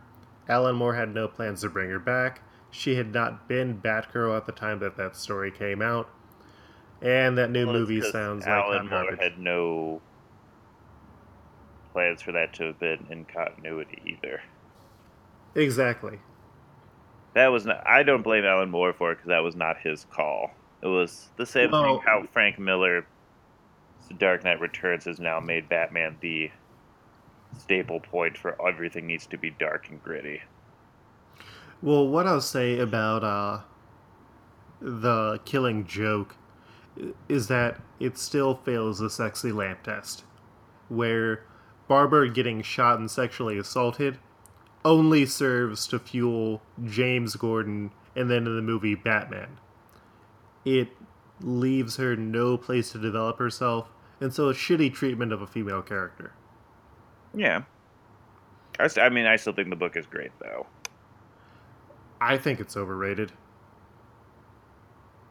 Alan 0.49 0.77
Moore 0.77 0.95
had 0.95 1.15
no 1.15 1.29
plans 1.29 1.61
to 1.61 1.69
bring 1.69 1.91
her 1.91 1.99
back. 1.99 2.43
She 2.71 2.95
had 2.97 3.13
not 3.13 3.49
been 3.49 3.81
Batgirl 3.81 4.37
at 4.37 4.47
the 4.47 4.53
time 4.53 4.79
that 4.81 4.97
that 4.97 5.17
story 5.17 5.51
came 5.51 5.83
out. 5.83 6.09
And 7.03 7.39
that 7.39 7.51
new 7.51 7.67
Well, 7.67 7.75
movie 7.75 8.03
sounds 8.03 8.47
Alan 8.47 8.83
like 8.85 8.91
hot 8.91 8.91
Moore 8.91 9.03
garbage. 9.05 9.21
had 9.21 9.39
no 9.39 10.03
plans 11.93 12.23
for 12.23 12.33
that 12.33 12.53
to 12.55 12.65
have 12.65 12.79
been 12.79 13.07
in 13.11 13.25
continuity 13.25 14.01
either. 14.07 14.41
Exactly. 15.55 16.19
That 17.35 17.49
was 17.49 17.67
not. 17.67 17.87
I 17.87 18.03
don't 18.03 18.23
blame 18.23 18.45
Alan 18.45 18.71
Moore 18.71 18.93
for 18.93 19.13
it 19.13 19.17
because 19.17 19.29
that 19.29 19.43
was 19.43 19.55
not 19.57 19.79
his 19.79 20.07
call. 20.11 20.51
It 20.83 20.87
was 20.89 21.29
the 21.37 21.47
same 21.47 21.71
Well- 21.71 21.83
thing 21.85 22.01
how 22.07 22.25
Frank 22.33 22.59
Miller, 22.59 23.07
Dark 24.19 24.45
Knight 24.45 24.61
Returns, 24.61 25.05
has 25.05 25.21
now 25.21 25.39
made 25.41 25.69
Batman 25.69 26.17
the 26.21 26.51
staple 27.59 28.01
point 28.01 28.37
for 28.39 28.57
everything 28.67 29.07
needs 29.07 29.27
to 29.27 29.37
be 29.37 29.51
dark 29.51 29.89
and 29.91 30.03
gritty. 30.03 30.43
Well, 31.83 32.07
what 32.09 32.27
I'll 32.27 32.41
say 32.41 32.79
about 32.79 33.25
uh, 33.25 33.61
the 34.81 35.41
killing 35.45 35.85
joke 35.87 36.37
is 37.29 37.49
that 37.49 37.81
it 37.99 38.19
still 38.19 38.55
fails 38.55 38.99
the 38.99 39.09
sexy 39.11 39.51
lamp 39.53 39.83
test, 39.83 40.25
where 40.89 41.45
Barbara 41.91 42.31
getting 42.31 42.63
shot 42.63 43.01
and 43.01 43.11
sexually 43.11 43.59
assaulted 43.59 44.19
only 44.85 45.27
serves 45.27 45.89
to 45.89 45.99
fuel 45.99 46.63
James 46.85 47.35
Gordon 47.35 47.91
and 48.15 48.31
then 48.31 48.47
in 48.47 48.55
the 48.55 48.63
movie 48.63 48.95
Batman. 48.95 49.59
It 50.65 50.91
leaves 51.41 51.97
her 51.97 52.15
no 52.15 52.57
place 52.57 52.93
to 52.93 52.99
develop 52.99 53.41
herself, 53.41 53.89
and 54.21 54.33
so 54.33 54.49
a 54.49 54.55
shitty 54.55 54.95
treatment 54.95 55.33
of 55.33 55.43
a 55.43 55.49
female 55.49 55.83
character. 55.83 56.33
Yeah. 57.35 57.63
I 58.79 59.09
mean, 59.09 59.27
I 59.27 59.35
still 59.35 59.53
think 59.53 59.69
the 59.69 59.75
book 59.75 59.97
is 59.97 60.07
great 60.07 60.31
though. 60.39 60.69
I 62.21 62.39
think 62.39 62.61
it's 62.61 62.77
overrated. 62.77 63.33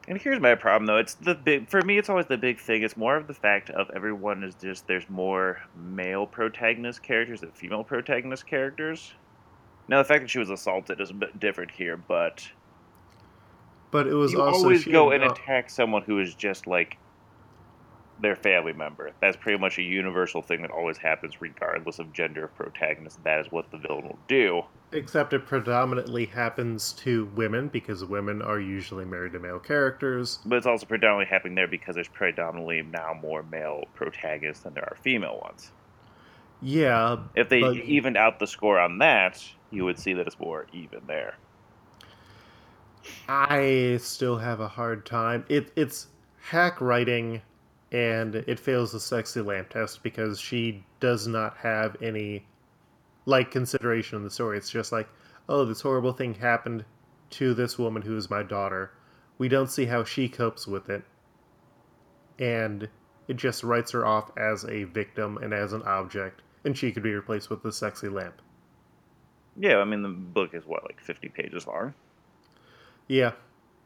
And 0.10 0.20
here's 0.20 0.40
my 0.40 0.56
problem 0.56 0.88
though. 0.88 0.98
It's 0.98 1.14
the 1.14 1.36
big 1.36 1.70
for 1.70 1.84
me 1.84 2.00
it's 2.00 2.10
always 2.10 2.26
the 2.26 2.38
big 2.38 2.60
thing. 2.60 2.82
It's 2.82 2.98
more 2.98 3.16
of 3.16 3.28
the 3.28 3.34
fact 3.34 3.70
of 3.70 3.92
everyone 3.96 4.44
is 4.44 4.56
just 4.56 4.88
there's 4.88 5.08
more 5.08 5.62
male 5.76 6.26
protagonist 6.26 7.04
characters 7.04 7.42
than 7.42 7.52
female 7.52 7.84
protagonist 7.84 8.48
characters. 8.48 9.14
Now 9.88 10.00
the 10.00 10.04
fact 10.04 10.24
that 10.24 10.30
she 10.30 10.40
was 10.40 10.50
assaulted 10.50 11.00
is 11.00 11.12
a 11.12 11.14
bit 11.14 11.40
different 11.40 11.70
here, 11.70 11.96
but 11.96 12.50
But 13.92 14.08
it 14.08 14.16
was 14.16 14.34
you 14.34 14.42
also 14.42 14.64
always 14.64 14.84
go 14.84 15.12
and 15.12 15.24
attack 15.24 15.70
someone 15.70 16.02
who 16.02 16.20
is 16.20 16.34
just 16.34 16.66
like 16.66 16.98
their 18.22 18.36
family 18.36 18.74
member. 18.74 19.12
That's 19.22 19.38
pretty 19.38 19.58
much 19.58 19.78
a 19.78 19.82
universal 19.82 20.42
thing 20.42 20.62
that 20.62 20.72
always 20.72 20.98
happens 20.98 21.42
regardless 21.42 22.00
of 22.00 22.12
gender 22.14 22.46
of 22.46 22.56
protagonist. 22.56 23.24
That 23.24 23.40
is 23.40 23.52
what 23.52 23.72
the 23.72 23.78
villain 23.78 24.06
will 24.06 24.20
do. 24.28 24.64
Except 24.92 25.34
it 25.34 25.46
predominantly 25.46 26.26
happens 26.26 26.94
to 26.94 27.26
women 27.36 27.68
because 27.68 28.04
women 28.04 28.42
are 28.42 28.60
usually 28.60 29.06
married 29.06 29.34
to 29.34 29.40
male 29.40 29.60
characters. 29.60 30.40
But 30.46 30.58
it's 30.58 30.66
also 30.66 30.86
predominantly 30.86 31.32
happening 31.34 31.56
there 31.56 31.68
because 31.68 31.96
there's 31.96 32.08
predominantly 32.08 32.82
now 32.82 33.18
more 33.22 33.44
male 33.44 33.84
protagonists 33.94 34.64
than 34.64 34.74
there 34.74 34.84
are 34.86 34.98
female 35.02 35.40
ones. 35.42 35.72
Yeah, 36.62 37.18
If 37.36 37.48
they 37.48 37.62
But- 37.62 37.76
evened 37.78 38.18
out 38.18 38.40
the 38.40 38.48
score 38.48 38.80
on 38.80 38.98
that, 38.98 39.42
you 39.72 39.86
would 39.86 39.98
see 39.98 40.14
that 40.14 40.28
it's 40.28 40.40
more 40.40 40.66
even 40.74 41.02
there. 41.08 41.36
I 43.30 43.98
still 44.02 44.38
have 44.38 44.60
a 44.60 44.68
hard 44.68 45.06
time. 45.06 45.46
It 45.48 45.72
it's 45.76 46.08
hack 46.50 46.82
writing 46.82 47.42
and 47.92 48.36
it 48.36 48.60
fails 48.60 48.92
the 48.92 49.00
sexy 49.00 49.42
lamp 49.42 49.70
test 49.70 50.04
because 50.04 50.40
she 50.40 50.84
does 51.00 51.28
not 51.28 51.58
have 51.58 51.98
any 52.02 52.46
like 53.26 53.52
consideration 53.52 54.18
in 54.18 54.24
the 54.24 54.30
story. 54.30 54.58
It's 54.58 54.70
just 54.70 54.92
like, 54.92 55.10
oh, 55.48 55.66
this 55.66 55.82
horrible 55.82 56.14
thing 56.14 56.36
happened 56.36 56.86
to 57.32 57.54
this 57.54 57.80
woman 57.80 58.02
who 58.02 58.16
is 58.16 58.30
my 58.30 58.44
daughter. 58.44 58.92
We 59.38 59.50
don't 59.50 59.72
see 59.72 59.86
how 59.86 60.04
she 60.04 60.30
copes 60.30 60.68
with 60.68 60.90
it. 60.90 61.04
And 62.38 62.88
it 63.28 63.38
just 63.38 63.64
writes 63.64 63.92
her 63.92 64.06
off 64.06 64.32
as 64.38 64.66
a 64.66 64.84
victim 64.86 65.38
and 65.38 65.54
as 65.54 65.74
an 65.74 65.84
object, 65.84 66.42
and 66.64 66.78
she 66.78 66.92
could 66.92 67.04
be 67.04 67.14
replaced 67.14 67.50
with 67.50 67.64
the 67.64 67.72
sexy 67.72 68.08
lamp. 68.08 68.42
Yeah, 69.58 69.78
I 69.78 69.84
mean 69.84 70.04
the 70.04 70.10
book 70.10 70.54
is 70.54 70.66
what 70.66 70.84
like 70.84 71.02
50 71.02 71.30
pages 71.30 71.68
long. 71.68 71.94
Yeah. 73.08 73.32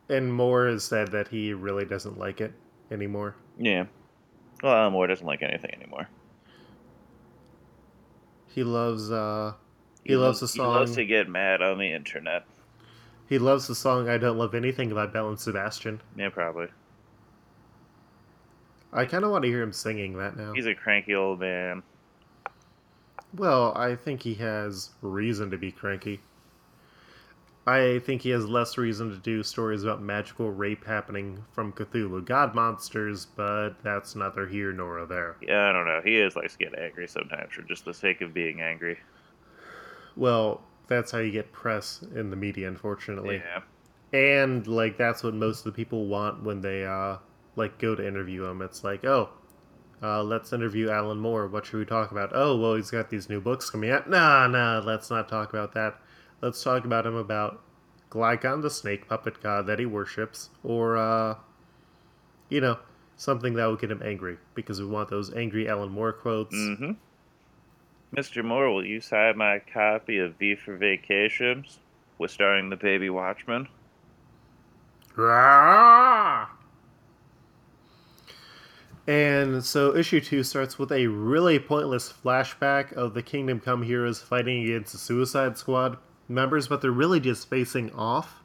And 0.10 0.34
Moore 0.34 0.68
has 0.68 0.84
said 0.84 1.12
that 1.12 1.30
he 1.30 1.54
really 1.54 1.86
doesn't 1.86 2.20
like 2.20 2.42
it 2.42 2.54
anymore. 2.92 3.36
Yeah. 3.58 3.86
Well, 4.62 4.74
Alan 4.74 4.94
Moore 4.94 5.08
doesn't 5.08 5.26
like 5.26 5.42
anything 5.42 5.72
anymore. 5.76 6.08
He 8.48 8.64
loves 8.64 9.12
uh 9.12 9.54
he, 10.04 10.16
loves 10.16 10.40
the 10.40 10.48
song. 10.48 10.74
He 10.74 10.80
loves 10.80 10.96
to 10.96 11.06
get 11.06 11.28
mad 11.30 11.62
on 11.62 11.78
the 11.80 11.92
internet. 11.92 12.46
he 13.28 13.40
loves 13.40 13.68
the 13.68 13.76
song 13.76 14.10
I 14.10 14.18
Don't 14.18 14.38
Love 14.38 14.54
Anything 14.54 14.94
by 14.94 15.08
Belle 15.08 15.30
and 15.30 15.40
Sebastian. 15.40 16.02
Yeah, 16.16 16.30
probably. 16.30 16.68
I 18.92 19.06
kinda 19.06 19.28
want 19.30 19.44
to 19.44 19.50
hear 19.50 19.62
him 19.64 19.74
singing 19.74 20.18
that 20.18 20.38
now. 20.38 20.54
He's 20.54 20.68
a 20.68 20.76
cranky 20.76 21.16
old 21.16 21.40
man. 21.40 21.82
Well, 23.36 23.76
I 23.76 23.96
think 23.96 24.22
he 24.22 24.36
has 24.36 24.92
reason 25.02 25.50
to 25.50 25.58
be 25.58 25.72
cranky. 25.72 26.22
I 27.66 28.00
think 28.00 28.22
he 28.24 28.30
has 28.32 28.46
less 28.46 28.78
reason 28.78 29.10
to 29.12 29.18
do 29.18 29.42
stories 29.42 29.84
about 29.84 30.02
magical 30.02 30.52
rape 30.52 30.84
happening 30.86 31.46
from 31.54 31.72
Cthulhu 31.72 32.26
god 32.26 32.54
monsters, 32.56 33.26
but 33.26 33.76
that's 33.84 34.16
neither 34.16 34.48
here 34.48 34.74
nor 34.74 35.06
there. 35.06 35.38
Yeah, 35.42 35.70
I 35.70 35.72
don't 35.72 35.86
know. 35.86 36.02
He 36.04 36.18
is 36.20 36.36
likes 36.36 36.54
to 36.54 36.60
get 36.60 36.78
angry 36.78 37.08
sometimes 37.08 37.54
for 37.54 37.62
just 37.62 37.86
the 37.86 37.94
sake 37.94 38.22
of 38.22 38.34
being 38.34 38.62
angry. 38.62 39.00
Well, 40.16 40.62
that's 40.88 41.12
how 41.12 41.20
you 41.20 41.32
get 41.32 41.52
press 41.52 42.04
in 42.16 42.30
the 42.30 42.36
media, 42.36 42.68
unfortunately. 42.68 43.42
Yeah. 43.44 43.62
and 44.14 44.68
like 44.68 44.98
that's 44.98 45.24
what 45.24 45.34
most 45.34 45.60
of 45.60 45.66
the 45.66 45.72
people 45.72 46.06
want 46.08 46.44
when 46.44 46.62
they 46.62 46.86
uh 46.86 47.18
like 47.56 47.80
go 47.80 47.96
to 47.96 48.08
interview 48.08 48.44
him 48.46 48.62
it's 48.62 48.84
like 48.84 49.04
oh 49.06 49.30
uh, 50.04 50.22
let's 50.22 50.54
interview 50.54 50.90
alan 50.90 51.18
moore 51.20 51.48
what 51.48 51.66
should 51.66 51.78
we 51.80 51.86
talk 51.86 52.12
about 52.12 52.30
oh 52.34 52.56
well 52.58 52.76
he's 52.76 52.92
got 52.92 53.10
these 53.10 53.30
new 53.30 53.42
books 53.42 53.70
coming 53.72 53.90
out 53.90 54.08
nah 54.10 54.48
nah 54.48 54.80
let's 54.80 55.10
not 55.10 55.28
talk 55.30 55.50
about 55.54 55.74
that 55.74 55.96
let's 56.44 56.62
talk 56.62 56.86
about 56.86 57.06
him 57.08 57.16
about 57.16 57.62
Glycon, 58.12 58.62
the 58.62 58.70
snake 58.70 59.08
puppet 59.08 59.42
god 59.42 59.66
that 59.66 59.80
he 59.80 59.86
worships 59.86 60.50
or 60.64 60.98
uh 60.98 61.36
you 62.50 62.62
know 62.62 62.78
something 63.18 63.54
that 63.56 63.66
will 63.66 63.76
get 63.76 63.90
him 63.90 64.02
angry 64.04 64.38
because 64.54 64.80
we 64.80 64.86
want 64.86 65.10
those 65.10 65.34
angry 65.34 65.68
alan 65.68 65.90
moore 65.90 66.14
quotes 66.14 66.54
Mm-hmm. 66.56 66.92
Mr. 68.16 68.46
Moore, 68.46 68.70
will 68.70 68.86
you 68.86 69.02
sign 69.02 69.40
my 69.40 69.58
copy 69.58 70.20
of 70.20 70.36
V 70.36 70.54
for 70.54 70.78
Vacations? 70.78 71.80
With 72.20 72.30
starring 72.30 72.70
the 72.70 72.76
baby 72.76 73.10
Watchman? 73.10 73.68
Rah! 75.16 76.48
And 79.08 79.66
so 79.66 79.96
issue 79.96 80.22
two 80.22 80.44
starts 80.44 80.78
with 80.78 80.92
a 80.92 81.08
really 81.08 81.58
pointless 81.58 82.14
flashback 82.14 82.94
of 82.94 83.16
the 83.16 83.24
Kingdom 83.24 83.60
Come 83.60 83.82
heroes 83.82 84.22
fighting 84.22 84.64
against 84.64 84.94
the 84.94 85.00
Suicide 85.00 85.58
Squad 85.58 85.98
members, 86.28 86.68
but 86.68 86.82
they're 86.82 86.92
really 86.92 87.20
just 87.20 87.50
facing 87.50 87.92
off. 87.94 88.42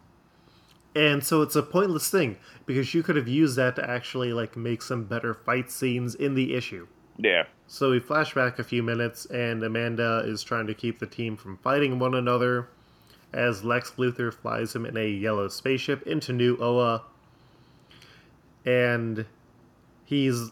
And 0.94 1.22
so 1.22 1.42
it's 1.42 1.54
a 1.54 1.62
pointless 1.62 2.10
thing 2.10 2.38
because 2.66 2.92
you 2.94 3.02
could 3.02 3.16
have 3.16 3.28
used 3.28 3.56
that 3.56 3.76
to 3.76 3.88
actually 3.88 4.32
like 4.32 4.56
make 4.56 4.82
some 4.82 5.04
better 5.04 5.34
fight 5.34 5.70
scenes 5.70 6.14
in 6.14 6.34
the 6.34 6.54
issue. 6.54 6.86
Yeah. 7.18 7.44
So 7.66 7.90
we 7.90 8.00
flash 8.00 8.34
back 8.34 8.58
a 8.58 8.64
few 8.64 8.82
minutes, 8.82 9.26
and 9.26 9.62
Amanda 9.62 10.22
is 10.24 10.42
trying 10.42 10.66
to 10.68 10.74
keep 10.74 10.98
the 10.98 11.06
team 11.06 11.36
from 11.36 11.58
fighting 11.58 11.98
one 11.98 12.14
another 12.14 12.68
as 13.32 13.62
Lex 13.62 13.92
Luthor 13.92 14.32
flies 14.32 14.74
him 14.74 14.86
in 14.86 14.96
a 14.96 15.06
yellow 15.06 15.48
spaceship 15.48 16.06
into 16.06 16.32
New 16.32 16.56
Oa. 16.60 17.02
And 18.64 19.26
he's. 20.04 20.50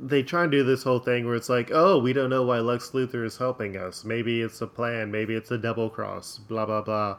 They 0.00 0.22
try 0.22 0.44
and 0.44 0.52
do 0.52 0.62
this 0.62 0.84
whole 0.84 1.00
thing 1.00 1.26
where 1.26 1.34
it's 1.34 1.48
like, 1.48 1.70
oh, 1.72 1.98
we 1.98 2.12
don't 2.12 2.30
know 2.30 2.44
why 2.44 2.60
Lex 2.60 2.90
Luthor 2.90 3.24
is 3.24 3.36
helping 3.36 3.76
us. 3.76 4.04
Maybe 4.04 4.42
it's 4.42 4.60
a 4.60 4.66
plan, 4.66 5.10
maybe 5.10 5.34
it's 5.34 5.50
a 5.50 5.58
double 5.58 5.90
cross, 5.90 6.38
blah, 6.38 6.66
blah, 6.66 6.82
blah. 6.82 7.16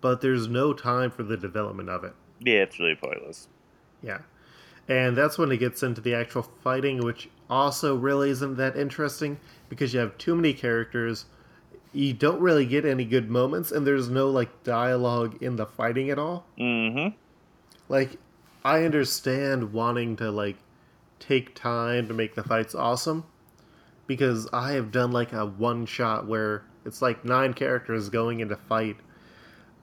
But 0.00 0.20
there's 0.20 0.48
no 0.48 0.72
time 0.72 1.10
for 1.10 1.24
the 1.24 1.36
development 1.36 1.88
of 1.88 2.04
it. 2.04 2.12
Yeah, 2.40 2.62
it's 2.62 2.78
really 2.78 2.94
pointless. 2.94 3.48
Yeah. 4.02 4.18
And 4.88 5.16
that's 5.16 5.38
when 5.38 5.52
it 5.52 5.58
gets 5.58 5.82
into 5.82 6.00
the 6.00 6.14
actual 6.14 6.42
fighting, 6.42 7.04
which 7.04 7.28
also 7.48 7.96
really 7.96 8.30
isn't 8.30 8.56
that 8.56 8.76
interesting 8.76 9.38
because 9.68 9.94
you 9.94 10.00
have 10.00 10.18
too 10.18 10.34
many 10.34 10.52
characters. 10.52 11.26
You 11.92 12.12
don't 12.12 12.40
really 12.40 12.66
get 12.66 12.84
any 12.84 13.04
good 13.04 13.30
moments, 13.30 13.70
and 13.70 13.86
there's 13.86 14.08
no 14.08 14.28
like 14.28 14.64
dialogue 14.64 15.42
in 15.42 15.56
the 15.56 15.66
fighting 15.66 16.10
at 16.10 16.18
all. 16.18 16.46
Mm-hmm. 16.58 17.14
Like, 17.88 18.16
I 18.64 18.84
understand 18.84 19.72
wanting 19.72 20.16
to 20.16 20.30
like 20.30 20.56
take 21.22 21.54
time 21.54 22.08
to 22.08 22.14
make 22.14 22.34
the 22.34 22.42
fights 22.42 22.74
awesome 22.74 23.24
because 24.06 24.48
I 24.52 24.72
have 24.72 24.90
done 24.90 25.12
like 25.12 25.32
a 25.32 25.46
one 25.46 25.86
shot 25.86 26.26
where 26.26 26.64
it's 26.84 27.00
like 27.00 27.24
nine 27.24 27.54
characters 27.54 28.08
going 28.08 28.40
into 28.40 28.56
fight, 28.56 28.96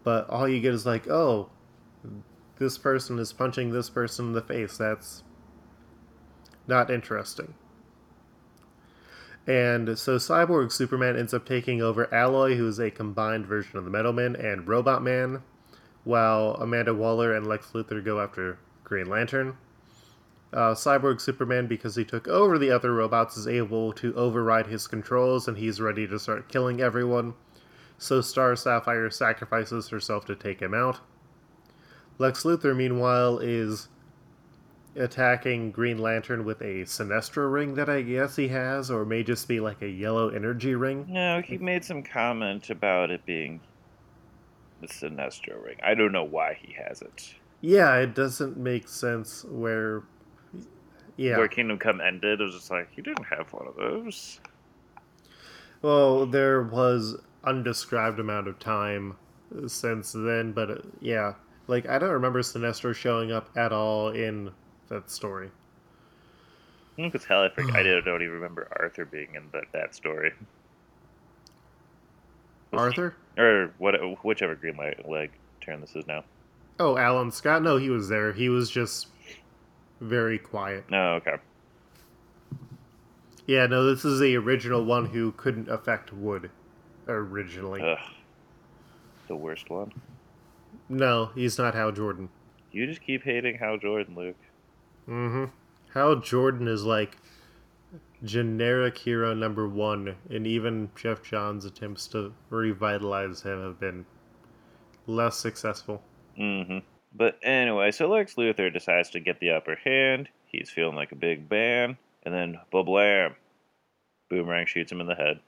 but 0.03 0.29
all 0.29 0.47
you 0.47 0.59
get 0.59 0.73
is 0.73 0.85
like, 0.85 1.07
oh, 1.07 1.49
this 2.57 2.77
person 2.77 3.17
is 3.19 3.31
punching 3.31 3.71
this 3.71 3.89
person 3.89 4.27
in 4.27 4.33
the 4.33 4.41
face. 4.41 4.77
That's 4.77 5.23
not 6.67 6.91
interesting. 6.91 7.53
And 9.47 9.97
so 9.97 10.17
Cyborg 10.17 10.71
Superman 10.71 11.17
ends 11.17 11.33
up 11.33 11.45
taking 11.45 11.81
over 11.81 12.13
Alloy, 12.13 12.55
who 12.55 12.67
is 12.67 12.79
a 12.79 12.91
combined 12.91 13.47
version 13.47 13.77
of 13.77 13.85
the 13.85 13.89
Metal 13.89 14.13
Man 14.13 14.35
and 14.35 14.67
Robot 14.67 15.01
Man, 15.01 15.41
while 16.03 16.51
Amanda 16.59 16.93
Waller 16.93 17.33
and 17.33 17.47
Lex 17.47 17.71
Luthor 17.71 18.03
go 18.03 18.19
after 18.19 18.59
Green 18.83 19.07
Lantern. 19.07 19.57
Uh, 20.51 20.73
Cyborg 20.73 21.21
Superman, 21.21 21.67
because 21.67 21.95
he 21.95 22.03
took 22.03 22.27
over 22.27 22.57
the 22.57 22.71
other 22.71 22.93
robots, 22.93 23.37
is 23.37 23.47
able 23.47 23.93
to 23.93 24.13
override 24.15 24.67
his 24.67 24.87
controls 24.87 25.47
and 25.47 25.57
he's 25.57 25.79
ready 25.79 26.07
to 26.07 26.17
start 26.17 26.49
killing 26.49 26.81
everyone. 26.81 27.33
so 27.97 28.21
Star 28.21 28.55
Sapphire 28.55 29.09
sacrifices 29.09 29.89
herself 29.89 30.25
to 30.25 30.35
take 30.35 30.59
him 30.61 30.73
out. 30.73 30.99
Lex 32.17 32.43
Luthor, 32.43 32.75
meanwhile, 32.75 33.39
is 33.39 33.89
attacking 34.95 35.71
Green 35.71 35.97
Lantern 35.97 36.43
with 36.45 36.61
a 36.61 36.83
Sinestro 36.83 37.51
ring 37.51 37.75
that 37.75 37.89
I 37.89 38.01
guess 38.01 38.35
he 38.35 38.47
has, 38.49 38.89
or 38.89 39.05
may 39.05 39.23
just 39.23 39.47
be 39.47 39.59
like 39.59 39.81
a 39.81 39.87
yellow 39.89 40.29
energy 40.29 40.75
ring. 40.75 41.05
No, 41.07 41.41
he 41.41 41.57
made 41.57 41.85
some 41.85 42.03
comment 42.03 42.69
about 42.69 43.11
it 43.11 43.25
being 43.25 43.61
the 44.81 44.87
Sinestro 44.87 45.63
ring. 45.63 45.77
I 45.83 45.93
don't 45.93 46.11
know 46.11 46.23
why 46.23 46.57
he 46.59 46.73
has 46.73 47.01
it. 47.01 47.35
Yeah, 47.61 47.95
it 47.97 48.15
doesn't 48.15 48.57
make 48.57 48.87
sense 48.87 49.45
where. 49.45 50.03
Yeah. 51.19 51.37
Where 51.37 51.49
Kingdom 51.49 51.77
Come 51.77 51.99
ended, 51.99 52.39
it 52.39 52.43
was 52.45 52.53
just 52.53 52.71
like, 52.71 52.87
you 52.95 53.03
didn't 53.03 53.25
have 53.25 53.51
one 53.51 53.67
of 53.67 53.75
those. 53.75 54.39
Well, 55.81 56.25
there 56.25 56.63
was 56.63 57.17
undescribed 57.43 58.21
amount 58.21 58.47
of 58.47 58.57
time 58.57 59.17
since 59.67 60.13
then, 60.13 60.53
but 60.53 60.71
uh, 60.71 60.75
yeah, 61.01 61.33
like 61.67 61.89
I 61.89 61.99
don't 61.99 62.11
remember 62.11 62.41
Sinestro 62.41 62.95
showing 62.95 63.33
up 63.33 63.49
at 63.57 63.73
all 63.73 64.11
in 64.11 64.51
that 64.87 65.11
story. 65.11 65.51
Because 66.95 67.25
hell, 67.25 67.43
I, 67.43 67.49
forget, 67.49 67.75
I 67.75 67.83
don't 68.05 68.21
even 68.21 68.35
remember 68.35 68.69
Arthur 68.79 69.03
being 69.03 69.35
in 69.35 69.43
that, 69.51 69.65
that 69.73 69.93
story. 69.93 70.31
Arthur? 72.71 73.13
Or 73.37 73.73
what? 73.77 73.95
Whichever 74.23 74.55
Green 74.55 74.77
light 74.77 75.05
Leg 75.05 75.31
turn 75.59 75.81
this 75.81 75.97
is 75.97 76.07
now. 76.07 76.23
Oh, 76.79 76.97
Alan 76.97 77.29
Scott? 77.29 77.61
No, 77.61 77.75
he 77.75 77.89
was 77.89 78.07
there. 78.07 78.31
He 78.31 78.47
was 78.47 78.69
just 78.69 79.07
very 79.99 80.37
quiet. 80.37 80.85
No, 80.89 81.13
oh, 81.13 81.15
okay. 81.15 81.35
Yeah, 83.47 83.65
no, 83.65 83.83
this 83.83 84.05
is 84.05 84.19
the 84.19 84.35
original 84.37 84.85
one 84.85 85.07
who 85.07 85.31
couldn't 85.31 85.69
affect 85.69 86.13
wood 86.13 86.51
originally. 87.07 87.81
Ugh. 87.81 87.97
The 89.27 89.35
worst 89.35 89.69
one. 89.69 89.91
No, 90.87 91.31
he's 91.35 91.57
not 91.57 91.73
Hal 91.73 91.91
Jordan. 91.91 92.29
You 92.71 92.85
just 92.85 93.01
keep 93.01 93.23
hating 93.23 93.57
Hal 93.57 93.77
Jordan, 93.77 94.15
Luke. 94.15 94.35
Mm-hmm. 95.07 95.45
Hal 95.93 96.17
Jordan 96.17 96.67
is 96.67 96.83
like 96.83 97.17
generic 98.23 98.97
hero 98.97 99.33
number 99.33 99.67
one, 99.67 100.15
and 100.29 100.45
even 100.45 100.91
Geoff 100.95 101.23
Johns' 101.23 101.65
attempts 101.65 102.07
to 102.07 102.33
revitalize 102.49 103.41
him 103.41 103.61
have 103.63 103.79
been 103.79 104.05
less 105.07 105.37
successful. 105.37 106.03
Mm-hmm. 106.37 106.79
But 107.13 107.39
anyway, 107.43 107.91
so 107.91 108.07
Lex 108.07 108.35
Luthor 108.35 108.71
decides 108.71 109.09
to 109.11 109.19
get 109.19 109.39
the 109.39 109.51
upper 109.51 109.75
hand. 109.75 110.29
He's 110.45 110.69
feeling 110.69 110.95
like 110.95 111.11
a 111.11 111.15
big 111.15 111.49
man, 111.49 111.97
and 112.23 112.33
then 112.33 112.59
blam, 112.71 113.35
Boomerang 114.29 114.65
shoots 114.67 114.91
him 114.91 115.01
in 115.01 115.07
the 115.07 115.15
head. 115.15 115.39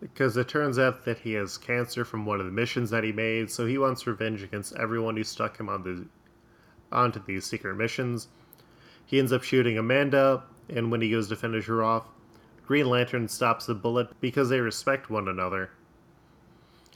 Because 0.00 0.36
it 0.36 0.48
turns 0.48 0.78
out 0.78 1.04
that 1.06 1.18
he 1.18 1.32
has 1.32 1.56
cancer 1.56 2.04
from 2.04 2.26
one 2.26 2.38
of 2.38 2.46
the 2.46 2.52
missions 2.52 2.90
that 2.90 3.04
he 3.04 3.12
made, 3.12 3.50
so 3.50 3.64
he 3.66 3.78
wants 3.78 4.06
revenge 4.06 4.42
against 4.42 4.76
everyone 4.76 5.16
who 5.16 5.24
stuck 5.24 5.58
him 5.58 5.68
on 5.68 5.82
the 5.82 6.06
onto 6.92 7.20
these 7.24 7.44
secret 7.44 7.74
missions. 7.76 8.28
He 9.06 9.18
ends 9.18 9.32
up 9.32 9.42
shooting 9.42 9.78
Amanda, 9.78 10.42
and 10.68 10.90
when 10.90 11.00
he 11.00 11.10
goes 11.10 11.28
to 11.28 11.36
finish 11.36 11.66
her 11.66 11.82
off, 11.82 12.06
Green 12.66 12.86
Lantern 12.86 13.28
stops 13.28 13.66
the 13.66 13.74
bullet 13.74 14.08
because 14.20 14.48
they 14.48 14.60
respect 14.60 15.08
one 15.08 15.28
another. 15.28 15.70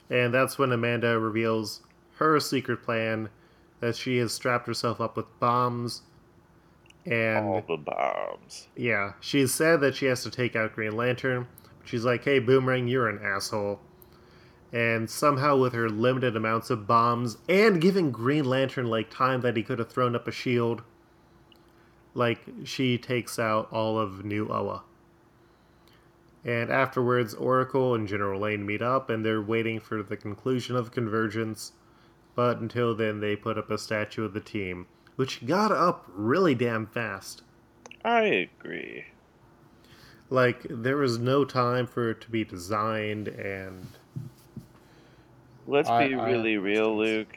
And 0.09 0.33
that's 0.33 0.59
when 0.59 0.71
Amanda 0.71 1.17
reveals 1.17 1.81
her 2.15 2.39
secret 2.39 2.83
plan 2.83 3.29
that 3.81 3.97
she 3.97 4.17
has 4.17 4.31
strapped 4.31 4.67
herself 4.67 5.01
up 5.01 5.17
with 5.17 5.25
bombs. 5.39 6.03
And 7.05 7.45
all 7.45 7.63
the 7.67 7.77
bombs. 7.77 8.67
Yeah, 8.75 9.13
she's 9.19 9.53
said 9.53 9.81
that 9.81 9.95
she 9.95 10.05
has 10.05 10.23
to 10.23 10.31
take 10.31 10.55
out 10.55 10.73
Green 10.73 10.95
Lantern. 10.95 11.47
She's 11.83 12.05
like, 12.05 12.23
"Hey, 12.23 12.39
Boomerang, 12.39 12.87
you're 12.87 13.09
an 13.09 13.19
asshole." 13.23 13.81
And 14.71 15.09
somehow, 15.09 15.57
with 15.57 15.73
her 15.73 15.89
limited 15.89 16.37
amounts 16.37 16.69
of 16.69 16.87
bombs 16.87 17.37
and 17.49 17.81
giving 17.81 18.11
Green 18.11 18.45
Lantern 18.45 18.85
like 18.85 19.09
time 19.09 19.41
that 19.41 19.57
he 19.57 19.63
could 19.63 19.79
have 19.79 19.89
thrown 19.89 20.15
up 20.15 20.27
a 20.27 20.31
shield, 20.31 20.83
like 22.13 22.39
she 22.63 22.97
takes 22.97 23.37
out 23.37 23.67
all 23.71 23.99
of 23.99 24.23
New 24.23 24.47
Oa. 24.47 24.83
And 26.45 26.71
afterwards, 26.71 27.33
Oracle 27.33 27.93
and 27.95 28.07
General 28.07 28.41
Lane 28.41 28.65
meet 28.65 28.81
up, 28.81 29.09
and 29.09 29.25
they're 29.25 29.41
waiting 29.41 29.79
for 29.79 30.01
the 30.01 30.17
conclusion 30.17 30.75
of 30.75 30.91
Convergence. 30.91 31.73
But 32.35 32.59
until 32.59 32.95
then, 32.95 33.19
they 33.19 33.35
put 33.35 33.57
up 33.57 33.69
a 33.69 33.77
statue 33.77 34.23
of 34.23 34.33
the 34.33 34.39
team, 34.39 34.87
which 35.15 35.45
got 35.45 35.71
up 35.71 36.05
really 36.07 36.55
damn 36.55 36.87
fast. 36.87 37.43
I 38.03 38.47
agree. 38.59 39.05
Like, 40.29 40.65
there 40.69 40.97
was 40.97 41.17
no 41.17 41.43
time 41.43 41.87
for 41.87 42.11
it 42.11 42.21
to 42.21 42.31
be 42.31 42.45
designed, 42.45 43.27
and. 43.27 43.85
Let's 45.67 45.89
I, 45.89 46.07
be 46.07 46.15
really 46.15 46.53
I, 46.53 46.59
real, 46.59 46.97
Luke. 46.97 47.35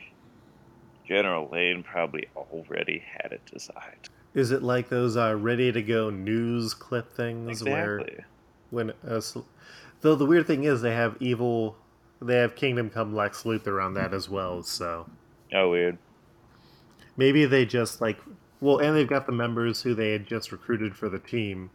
General 1.06 1.48
Lane 1.50 1.82
probably 1.82 2.28
already 2.36 3.02
had 3.06 3.32
it 3.32 3.42
designed. 3.46 4.08
Is 4.32 4.50
it 4.50 4.62
like 4.62 4.88
those 4.88 5.16
uh, 5.16 5.36
ready 5.36 5.70
to 5.70 5.82
go 5.82 6.10
news 6.10 6.74
clip 6.74 7.12
things 7.12 7.60
exactly. 7.60 7.70
where 7.70 8.26
when 8.70 8.92
uh, 9.06 9.20
though 10.00 10.14
the 10.14 10.26
weird 10.26 10.46
thing 10.46 10.64
is 10.64 10.82
they 10.82 10.94
have 10.94 11.16
evil 11.20 11.76
they 12.24 12.36
have 12.36 12.56
Kingdom 12.56 12.90
Come 12.90 13.14
Lex 13.14 13.42
Luthor 13.42 13.84
on 13.84 13.94
that 13.94 14.14
as 14.14 14.28
well, 14.28 14.62
so 14.62 15.06
Oh 15.52 15.70
weird. 15.70 15.98
Maybe 17.16 17.44
they 17.44 17.64
just 17.64 18.00
like 18.00 18.18
well 18.60 18.78
and 18.78 18.96
they've 18.96 19.08
got 19.08 19.26
the 19.26 19.32
members 19.32 19.82
who 19.82 19.94
they 19.94 20.12
had 20.12 20.26
just 20.26 20.52
recruited 20.52 20.96
for 20.96 21.08
the 21.08 21.18
team. 21.18 21.70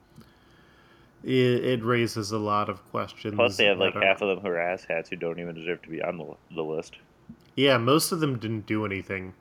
It, 1.24 1.66
it 1.66 1.84
raises 1.84 2.32
a 2.32 2.38
lot 2.38 2.70
of 2.70 2.84
questions. 2.92 3.36
Plus 3.36 3.58
they 3.58 3.66
have 3.66 3.78
like 3.78 3.94
half 3.94 4.22
of 4.22 4.30
them 4.30 4.40
who 4.40 4.48
are 4.48 4.56
asshats 4.56 5.10
who 5.10 5.16
don't 5.16 5.40
even 5.40 5.56
deserve 5.56 5.82
to 5.82 5.90
be 5.90 6.02
on 6.02 6.18
the, 6.18 6.36
the 6.56 6.64
list. 6.64 6.96
Yeah, 7.56 7.78
most 7.78 8.14
of 8.14 8.22
them 8.22 8.40
didn't 8.40 8.66
do 8.66 8.86
anything. 8.86 9.34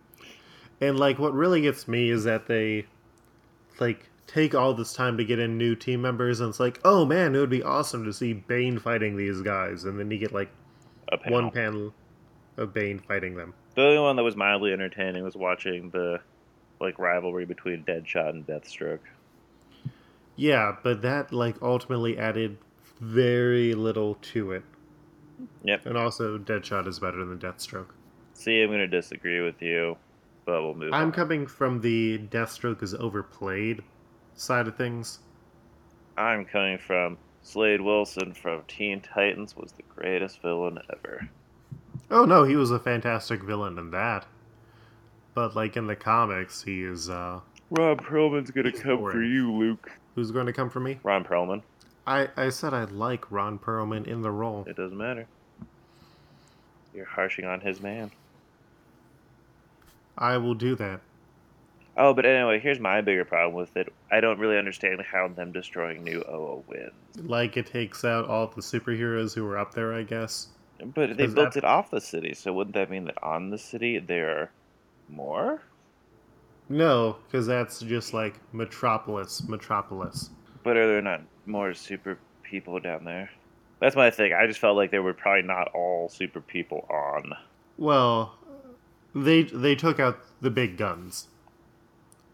And 0.81 0.99
like 0.99 1.19
what 1.19 1.35
really 1.35 1.61
gets 1.61 1.87
me 1.87 2.11
is 2.11 2.25
that 2.25 2.47
they 2.47 2.87
like 3.81 4.09
take 4.27 4.55
all 4.55 4.75
this 4.75 4.93
time 4.93 5.17
to 5.17 5.25
get 5.25 5.39
in 5.39 5.57
new 5.57 5.75
team 5.75 6.03
members 6.03 6.41
and 6.41 6.51
it's 6.51 6.61
like 6.61 6.79
oh 6.85 7.05
man 7.07 7.35
it 7.35 7.39
would 7.39 7.49
be 7.49 7.63
awesome 7.63 8.05
to 8.05 8.13
see 8.13 8.35
bane 8.35 8.79
fighting 8.79 9.17
these 9.17 9.41
guys 9.41 9.85
and 9.85 9.99
then 9.99 10.11
you 10.11 10.19
get 10.19 10.33
like 10.33 10.51
panel. 11.17 11.43
one 11.43 11.51
panel 11.51 11.95
of 12.57 12.75
bane 12.75 12.99
fighting 12.99 13.35
them 13.35 13.55
the 13.75 13.83
only 13.83 13.99
one 13.99 14.17
that 14.17 14.23
was 14.23 14.37
mildly 14.37 14.73
entertaining 14.73 15.25
was 15.25 15.37
watching 15.37 15.91
the 15.91 16.21
like 16.81 16.99
rivalry 16.99 17.45
between 17.45 17.83
deadshot 17.85 18.31
and 18.31 18.47
deathstroke 18.47 19.01
yeah 20.37 20.77
but 20.83 21.03
that 21.03 21.33
like 21.33 21.57
ultimately 21.63 22.19
added 22.19 22.59
very 23.01 23.75
little 23.75 24.17
to 24.17 24.53
it 24.53 24.65
yep 25.63 25.87
and 25.87 25.97
also 25.97 26.37
deadshot 26.37 26.87
is 26.87 26.99
better 26.99 27.25
than 27.25 27.39
deathstroke 27.39 27.91
see 28.35 28.61
i'm 28.63 28.69
going 28.69 28.79
to 28.79 28.89
disagree 28.89 29.41
with 29.41 29.63
you 29.63 29.97
but 30.49 30.63
we'll 30.63 30.75
move. 30.75 30.95
I'm 30.95 31.09
on. 31.09 31.13
coming 31.13 31.47
from 31.47 31.83
the 31.83 32.17
Deathstroke 32.31 32.83
is 32.83 32.95
overplayed 32.95 33.83
side 34.35 34.67
of 34.67 34.77
things. 34.79 35.19
I'm 36.17 36.47
coming 36.47 36.79
from 36.79 37.19
Slade 37.49 37.81
Wilson 37.81 38.35
from 38.35 38.63
Teen 38.69 39.01
Titans 39.01 39.57
was 39.57 39.73
the 39.73 39.83
greatest 39.95 40.43
villain 40.43 40.79
ever. 40.93 41.31
Oh 42.11 42.27
no, 42.27 42.45
he 42.45 42.57
was 42.57 42.71
a 42.71 42.79
fantastic 42.79 43.43
villain 43.43 43.79
in 43.79 43.91
that. 43.93 44.27
But 45.33 45.57
like 45.57 45.75
in 45.75 45.87
the 45.87 45.97
comics, 45.97 46.63
he 46.63 46.83
is. 46.83 47.09
uh 47.09 47.41
Ron 47.71 47.97
Perlman's 47.97 48.51
gonna 48.51 48.71
come 48.71 48.99
for 48.99 49.23
you, 49.23 49.51
Luke. 49.51 49.91
Who's 50.15 50.31
going 50.31 50.45
to 50.45 50.53
come 50.53 50.69
for 50.69 50.81
me? 50.81 50.99
Ron 51.03 51.25
Perlman. 51.25 51.63
I 52.07 52.29
I 52.37 52.51
said 52.51 52.75
I 52.75 52.85
like 52.85 53.31
Ron 53.31 53.59
Perlman 53.59 54.07
in 54.07 54.21
the 54.21 54.31
role. 54.31 54.67
It 54.69 54.77
doesn't 54.77 54.99
matter. 54.99 55.27
You're 56.95 57.07
harshing 57.07 57.47
on 57.47 57.61
his 57.63 57.81
man. 57.81 58.11
I 60.19 60.37
will 60.37 60.55
do 60.55 60.75
that. 60.75 61.01
Oh, 62.01 62.15
but 62.15 62.25
anyway, 62.25 62.61
here's 62.61 62.79
my 62.79 63.01
bigger 63.01 63.25
problem 63.25 63.55
with 63.55 63.77
it. 63.77 63.93
I 64.13 64.21
don't 64.21 64.39
really 64.39 64.57
understand 64.57 65.03
how 65.03 65.27
them 65.27 65.51
destroying 65.51 66.05
New 66.05 66.23
Oa 66.23 66.63
wins. 66.69 66.93
Like 67.29 67.57
it 67.57 67.67
takes 67.67 68.05
out 68.05 68.29
all 68.29 68.47
the 68.47 68.63
superheroes 68.63 69.35
who 69.35 69.45
were 69.45 69.59
up 69.59 69.75
there, 69.75 69.93
I 69.93 70.05
guess. 70.05 70.47
But 70.95 71.17
they 71.17 71.27
built 71.27 71.55
that... 71.55 71.57
it 71.57 71.65
off 71.65 71.91
the 71.91 72.01
city, 72.01 72.35
so 72.35 72.53
wouldn't 72.53 72.75
that 72.75 72.89
mean 72.89 73.07
that 73.07 73.21
on 73.21 73.51
the 73.51 73.59
city 73.59 73.99
there 73.99 74.31
are 74.31 74.51
more? 75.09 75.61
No, 76.69 77.17
because 77.27 77.49
that's 77.49 77.81
just 77.81 78.15
like 78.15 78.37
Metropolis, 78.53 79.43
Metropolis. 79.49 80.31
But 80.63 80.77
are 80.77 80.87
there 80.87 81.03
not 81.03 81.23
more 81.47 81.75
super 81.75 82.17
people 82.45 82.79
down 82.79 83.05
there? 83.05 83.29
That's 83.81 83.97
my 83.97 84.11
thing. 84.11 84.33
I 84.35 84.47
just 84.47 84.61
felt 84.61 84.77
like 84.77 84.93
there 84.93 85.03
were 85.03 85.15
probably 85.15 85.43
not 85.43 85.69
all 85.75 86.09
super 86.09 86.41
people 86.41 86.87
on. 86.91 87.33
Well, 87.77 88.37
they 89.17 89.43
they 89.43 89.75
took 89.75 89.99
out 89.99 90.21
the 90.41 90.51
big 90.51 90.77
guns. 90.77 91.27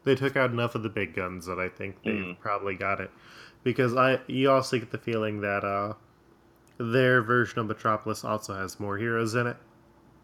They 0.05 0.15
took 0.15 0.37
out 0.37 0.51
enough 0.51 0.75
of 0.75 0.83
the 0.83 0.89
big 0.89 1.15
guns 1.15 1.47
that 1.47 1.59
I 1.59 1.69
think 1.69 2.03
they 2.03 2.11
mm. 2.11 2.39
probably 2.39 2.75
got 2.75 3.01
it. 3.01 3.11
Because 3.63 3.97
I 3.97 4.21
you 4.27 4.51
also 4.51 4.79
get 4.79 4.91
the 4.91 4.99
feeling 4.99 5.41
that 5.41 5.65
uh 5.65 5.95
their 6.79 7.23
version 7.23 7.61
of 7.61 7.67
Metropolis 7.67 8.25
also 8.25 8.55
has 8.55 8.79
more 8.79 8.99
heroes 8.99 9.35
in 9.35 9.47
it. 9.47 9.57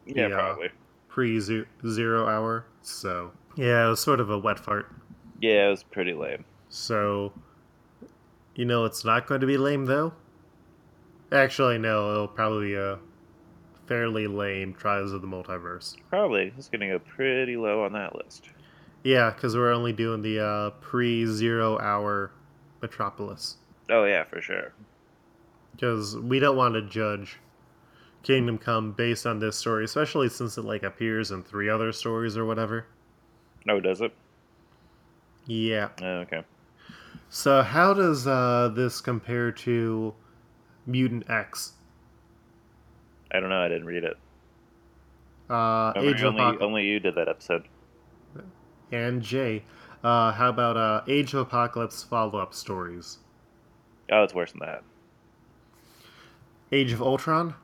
Yeah, 0.07 0.29
the, 0.29 0.35
uh, 0.35 0.39
probably. 0.39 0.67
Uh, 0.67 0.73
Pre 1.09 1.41
zero 1.41 2.29
hour. 2.29 2.67
So 2.83 3.33
yeah, 3.57 3.87
it 3.87 3.91
was 3.91 4.01
sort 4.01 4.21
of 4.21 4.31
a 4.31 4.39
wet 4.39 4.61
fart. 4.61 4.95
Yeah, 5.41 5.67
it 5.67 5.71
was 5.71 5.83
pretty 5.83 6.13
lame. 6.13 6.45
So 6.69 7.33
you 8.55 8.65
know 8.65 8.85
it's 8.85 9.05
not 9.05 9.27
going 9.27 9.41
to 9.41 9.47
be 9.47 9.57
lame 9.57 9.87
though? 9.87 10.13
Actually 11.33 11.79
no, 11.79 12.11
it'll 12.11 12.29
probably 12.29 12.69
be 12.69 12.75
a 12.75 12.99
fairly 13.91 14.29
lame 14.29 14.73
Trials 14.73 15.13
of 15.13 15.21
the 15.21 15.27
Multiverse. 15.27 15.97
Probably. 16.09 16.53
It's 16.57 16.69
going 16.69 16.81
to 16.81 16.87
go 16.87 16.99
pretty 17.01 17.57
low 17.57 17.83
on 17.83 17.93
that 17.95 18.15
list. 18.15 18.51
Yeah, 19.03 19.31
because 19.31 19.57
we're 19.57 19.73
only 19.73 19.93
doing 19.93 20.23
the 20.23 20.45
uh, 20.45 20.71
pre 20.81 21.27
zero 21.27 21.79
hour 21.79 22.33
Metropolis. 22.83 23.57
Oh, 23.91 24.05
yeah, 24.05 24.25
for 24.25 24.41
sure. 24.41 24.73
Because 25.73 26.17
we 26.17 26.39
don't 26.39 26.57
want 26.57 26.75
to 26.75 26.83
judge 26.83 27.39
Kingdom 28.23 28.59
Come 28.59 28.93
based 28.93 29.27
on 29.27 29.39
this 29.39 29.57
story, 29.57 29.85
especially 29.85 30.29
since 30.29 30.59
it 30.59 30.65
like 30.65 30.83
appears 30.83 31.31
in 31.31 31.43
three 31.43 31.69
other 31.69 31.93
stories 31.93 32.37
or 32.37 32.45
whatever. 32.45 32.87
No, 33.65 33.81
does 33.81 34.01
it? 34.01 34.13
Yeah. 35.47 35.89
Oh, 36.03 36.19
okay. 36.21 36.43
So 37.31 37.63
how 37.63 37.95
does 37.95 38.27
uh, 38.27 38.73
this 38.75 39.01
compare 39.01 39.53
to 39.53 40.15
Mutant 40.87 41.29
X? 41.31 41.73
I 43.33 43.41
don't 43.41 43.49
know. 43.49 43.61
I 43.61 43.69
didn't 43.69 43.87
read 43.87 44.05
it. 44.05 44.17
Uh, 45.49 45.93
Age 45.97 46.23
of 46.23 46.35
only, 46.35 46.59
only 46.61 46.85
you 46.85 47.01
did 47.01 47.15
that 47.17 47.29
episode. 47.29 47.65
And 48.93 49.23
Jay. 49.23 49.65
Uh, 50.03 50.33
how 50.33 50.49
about 50.49 50.77
uh, 50.77 51.03
Age 51.07 51.35
of 51.35 51.41
Apocalypse 51.41 52.03
follow-up 52.03 52.55
stories? 52.55 53.19
Oh, 54.11 54.23
it's 54.23 54.35
worse 54.35 54.53
than 54.53 54.61
that. 54.61 54.83
Age 56.73 56.93
of 56.93 57.03
Ultron, 57.03 57.55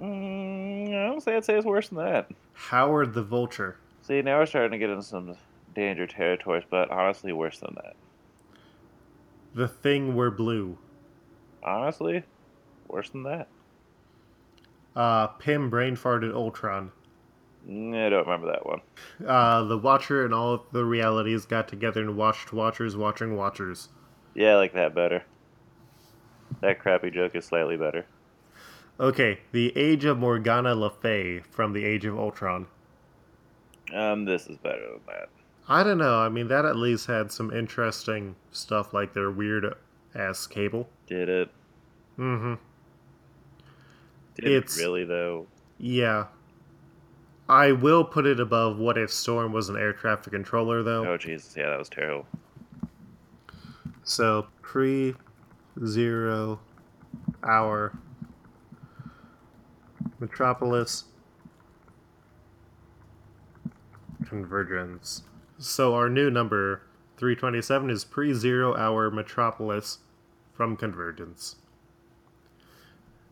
Mm, 0.00 0.88
I 0.88 1.06
don't 1.06 1.22
say 1.22 1.36
I'd 1.36 1.44
say 1.44 1.54
it's 1.54 1.66
worse 1.66 1.88
than 1.90 1.98
that. 1.98 2.28
Howard 2.54 3.12
the 3.14 3.22
Vulture, 3.22 3.76
See, 4.02 4.20
now 4.22 4.38
we're 4.38 4.46
starting 4.46 4.72
to 4.72 4.78
get 4.78 4.90
into 4.90 5.02
some 5.02 5.36
danger 5.74 6.06
territories, 6.08 6.64
but 6.68 6.90
honestly, 6.90 7.32
worse 7.32 7.60
than 7.60 7.74
that. 7.76 7.94
The 9.54 9.68
Thing 9.68 10.16
Were 10.16 10.30
Blue, 10.30 10.78
Honestly, 11.62 12.24
worse 12.88 13.10
than 13.10 13.22
that. 13.24 13.48
uh, 14.96 15.28
Pym 15.28 15.70
Brain 15.70 15.94
Farted 15.94 16.34
Ultron, 16.34 16.90
I 17.64 18.08
don't 18.08 18.26
remember 18.26 18.48
that 18.48 18.66
one. 18.66 18.80
uh, 19.26 19.62
the 19.64 19.78
Watcher 19.78 20.24
and 20.24 20.34
all 20.34 20.54
of 20.54 20.60
the 20.72 20.84
realities 20.84 21.44
got 21.46 21.68
together 21.68 22.00
and 22.00 22.16
watched 22.16 22.52
Watchers 22.52 22.96
watching 22.96 23.36
Watchers. 23.36 23.88
Yeah, 24.34 24.52
I 24.52 24.56
like 24.56 24.72
that 24.74 24.94
better. 24.94 25.22
That 26.60 26.80
crappy 26.80 27.10
joke 27.10 27.34
is 27.34 27.44
slightly 27.44 27.76
better. 27.76 28.06
Okay, 29.00 29.40
the 29.52 29.76
Age 29.76 30.04
of 30.04 30.18
Morgana 30.18 30.74
Le 30.74 30.90
Fay 30.90 31.40
from 31.40 31.72
the 31.72 31.84
Age 31.84 32.04
of 32.04 32.18
Ultron. 32.18 32.66
Um, 33.92 34.24
this 34.24 34.46
is 34.46 34.56
better 34.58 34.80
than 34.80 35.00
that. 35.06 35.28
I 35.68 35.82
don't 35.82 35.98
know. 35.98 36.18
I 36.18 36.28
mean, 36.28 36.48
that 36.48 36.64
at 36.64 36.76
least 36.76 37.06
had 37.06 37.30
some 37.30 37.52
interesting 37.52 38.34
stuff 38.50 38.92
like 38.92 39.14
their 39.14 39.30
weird 39.30 39.74
ass 40.14 40.46
cable. 40.46 40.88
Did 41.06 41.28
it? 41.28 41.48
Mm-hmm. 42.18 42.54
Did 44.34 44.44
it 44.46 44.76
really 44.76 45.04
though? 45.04 45.46
Yeah. 45.78 46.26
I 47.48 47.72
will 47.72 48.04
put 48.04 48.26
it 48.26 48.40
above 48.40 48.78
What 48.78 48.96
If 48.96 49.10
Storm 49.10 49.52
was 49.52 49.68
an 49.68 49.76
air 49.76 49.92
traffic 49.92 50.32
controller, 50.32 50.82
though. 50.82 51.06
Oh 51.06 51.16
Jesus, 51.16 51.54
yeah, 51.56 51.70
that 51.70 51.78
was 51.78 51.88
terrible. 51.88 52.26
So, 54.04 54.46
pre 54.62 55.14
zero 55.84 56.60
hour 57.42 57.96
Metropolis 60.18 61.04
Convergence. 64.26 65.22
So, 65.58 65.94
our 65.94 66.08
new 66.08 66.30
number 66.30 66.82
327 67.16 67.90
is 67.90 68.04
pre 68.04 68.32
zero 68.32 68.76
hour 68.76 69.10
Metropolis 69.10 69.98
from 70.52 70.76
Convergence. 70.76 71.56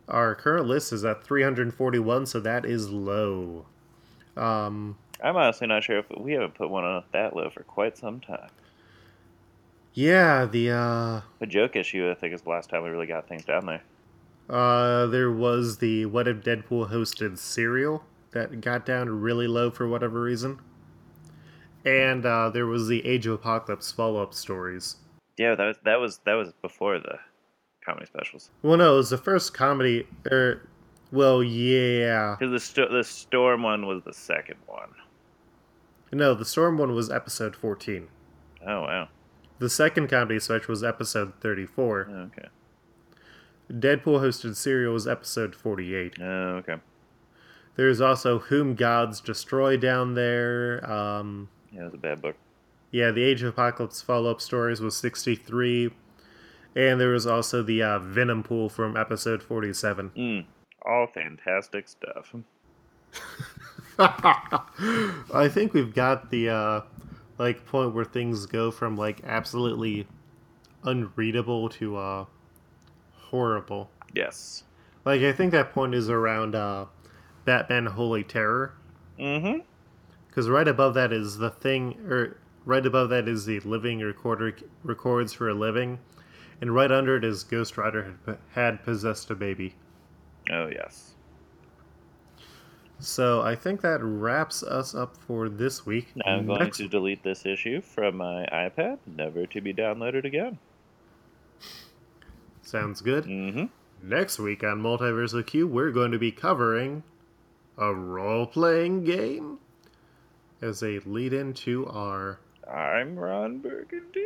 Our 0.07 0.35
current 0.35 0.67
list 0.67 0.91
is 0.91 1.05
at 1.05 1.23
341, 1.23 2.25
so 2.25 2.39
that 2.41 2.65
is 2.65 2.89
low. 2.89 3.65
Um, 4.37 4.97
I'm 5.23 5.35
honestly 5.35 5.67
not 5.67 5.83
sure 5.83 5.99
if 5.99 6.05
we 6.17 6.33
haven't 6.33 6.55
put 6.55 6.69
one 6.69 6.83
on 6.83 7.03
that 7.13 7.35
low 7.35 7.49
for 7.49 7.63
quite 7.63 7.97
some 7.97 8.19
time. 8.19 8.49
yeah, 9.93 10.45
the 10.45 10.71
uh, 10.71 11.21
The 11.39 11.47
joke 11.47 11.75
issue, 11.75 12.09
I 12.09 12.13
think, 12.15 12.33
is 12.33 12.41
the 12.41 12.49
last 12.49 12.69
time 12.69 12.83
we 12.83 12.89
really 12.89 13.07
got 13.07 13.27
things 13.27 13.45
down 13.45 13.65
there. 13.65 13.81
Uh, 14.49 15.05
there 15.07 15.31
was 15.31 15.77
the 15.77 16.05
What 16.07 16.27
If 16.27 16.37
Deadpool 16.37 16.91
hosted 16.91 17.37
serial 17.37 18.03
that 18.31 18.61
got 18.61 18.85
down 18.85 19.09
really 19.09 19.47
low 19.47 19.69
for 19.69 19.87
whatever 19.87 20.21
reason. 20.21 20.59
And 21.85 22.25
uh, 22.25 22.49
there 22.49 22.65
was 22.67 22.87
the 22.87 23.05
Age 23.05 23.25
of 23.25 23.33
Apocalypse 23.33 23.91
follow 23.91 24.21
up 24.21 24.33
stories. 24.33 24.97
Yeah, 25.37 25.55
that 25.55 25.65
was 25.65 25.77
that 25.83 25.99
was 25.99 26.19
that 26.25 26.33
was 26.33 26.53
before 26.61 26.99
the 26.99 27.17
comedy 27.83 28.05
specials. 28.05 28.49
Well, 28.61 28.77
no, 28.77 28.93
it 28.93 28.97
was 28.97 29.09
the 29.09 29.17
first 29.17 29.53
comedy. 29.53 30.05
Er, 30.31 30.67
well, 31.11 31.43
yeah. 31.43 32.35
Because 32.39 32.51
the 32.51 32.59
sto- 32.59 32.91
the 32.91 33.03
storm 33.03 33.63
one 33.63 33.85
was 33.85 34.01
the 34.03 34.13
second 34.13 34.57
one. 34.67 34.89
No, 36.13 36.33
the 36.33 36.43
Storm 36.45 36.77
one 36.77 36.93
was 36.93 37.09
episode 37.09 37.55
14. 37.55 38.07
Oh 38.67 38.81
wow. 38.81 39.07
The 39.59 39.69
second 39.69 40.09
comedy 40.09 40.39
special 40.39 40.69
was 40.73 40.83
episode 40.83 41.33
34. 41.39 42.29
Okay. 42.35 42.47
Deadpool 43.71 44.19
hosted 44.19 44.55
serial 44.55 44.93
was 44.93 45.07
episode 45.07 45.55
48. 45.55 46.15
Oh, 46.19 46.25
okay. 46.57 46.75
There's 47.75 48.01
also 48.01 48.39
Whom 48.39 48.75
Gods 48.75 49.21
Destroy 49.21 49.77
down 49.77 50.15
there. 50.15 50.83
Um, 50.91 51.47
Yeah, 51.71 51.81
it 51.81 51.85
was 51.85 51.93
a 51.93 51.97
bad 51.97 52.21
book. 52.21 52.35
Yeah, 52.91 53.11
the 53.11 53.23
Age 53.23 53.41
of 53.43 53.49
Apocalypse 53.49 54.01
follow 54.01 54.29
up 54.31 54.41
stories 54.41 54.81
was 54.81 54.97
63. 54.97 55.91
And 56.75 56.99
there 56.99 57.09
was 57.09 57.25
also 57.25 57.63
the 57.63 57.81
uh, 57.81 57.99
Venom 57.99 58.43
Pool 58.43 58.67
from 58.67 58.97
episode 58.97 59.41
47. 59.41 60.11
Mm, 60.17 60.45
all 60.85 61.07
fantastic 61.07 61.87
stuff. 61.87 62.33
I 63.99 65.49
think 65.51 65.73
we've 65.73 65.93
got 65.93 66.29
the 66.31 66.49
uh, 66.49 66.81
like 67.37 67.65
point 67.65 67.93
where 67.93 68.05
things 68.05 68.45
go 68.45 68.71
from 68.71 68.97
like 68.97 69.21
absolutely 69.23 70.07
unreadable 70.83 71.69
to 71.69 71.97
uh, 71.97 72.25
horrible. 73.13 73.89
Yes. 74.13 74.63
Like 75.05 75.21
I 75.21 75.31
think 75.33 75.51
that 75.51 75.73
point 75.73 75.93
is 75.95 76.09
around 76.09 76.55
uh, 76.55 76.85
Batman 77.45 77.85
Holy 77.87 78.23
Terror, 78.23 78.73
Mm-hmm. 79.19 79.59
because 80.27 80.49
right 80.49 80.67
above 80.67 80.93
that 80.95 81.13
is 81.13 81.37
the 81.37 81.49
thing, 81.49 81.95
or 82.09 82.37
right 82.65 82.85
above 82.85 83.09
that 83.09 83.27
is 83.27 83.45
the 83.45 83.59
Living 83.61 83.99
Recorder 83.99 84.55
records 84.83 85.33
for 85.33 85.49
a 85.49 85.53
living, 85.53 85.99
and 86.59 86.73
right 86.73 86.91
under 86.91 87.17
it 87.17 87.23
is 87.23 87.43
Ghost 87.43 87.77
Rider 87.77 88.15
had, 88.25 88.37
had 88.53 88.83
possessed 88.83 89.29
a 89.29 89.35
baby. 89.35 89.75
Oh 90.51 90.67
yes. 90.67 91.13
So 92.99 93.41
I 93.41 93.55
think 93.55 93.81
that 93.81 93.99
wraps 94.03 94.61
us 94.61 94.93
up 94.93 95.17
for 95.17 95.49
this 95.49 95.85
week. 95.87 96.09
Now 96.15 96.33
I'm 96.33 96.45
going 96.45 96.59
Next- 96.59 96.77
to 96.77 96.87
delete 96.87 97.23
this 97.23 97.45
issue 97.45 97.81
from 97.81 98.17
my 98.17 98.45
iPad, 98.53 98.99
never 99.07 99.47
to 99.47 99.61
be 99.61 99.73
downloaded 99.73 100.23
again. 100.25 100.59
Sounds 102.61 103.01
good. 103.01 103.25
Mm-hmm. 103.25 103.65
Next 104.03 104.39
week 104.39 104.63
on 104.63 104.81
Multiversal 104.81 105.45
Q, 105.45 105.67
we're 105.67 105.91
going 105.91 106.11
to 106.11 106.19
be 106.19 106.31
covering 106.31 107.03
a 107.77 107.93
role 107.93 108.45
playing 108.45 109.03
game 109.03 109.59
as 110.61 110.83
a 110.83 110.99
lead 110.99 111.33
into 111.33 111.87
our 111.87 112.39
I'm 112.71 113.17
Ron 113.17 113.59
Burgundy. 113.59 114.25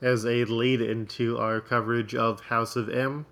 as 0.00 0.24
a 0.26 0.44
lead 0.46 0.80
into 0.80 1.38
our 1.38 1.60
coverage 1.60 2.14
of 2.14 2.40
House 2.40 2.76
of 2.76 2.88
M. 2.88 3.26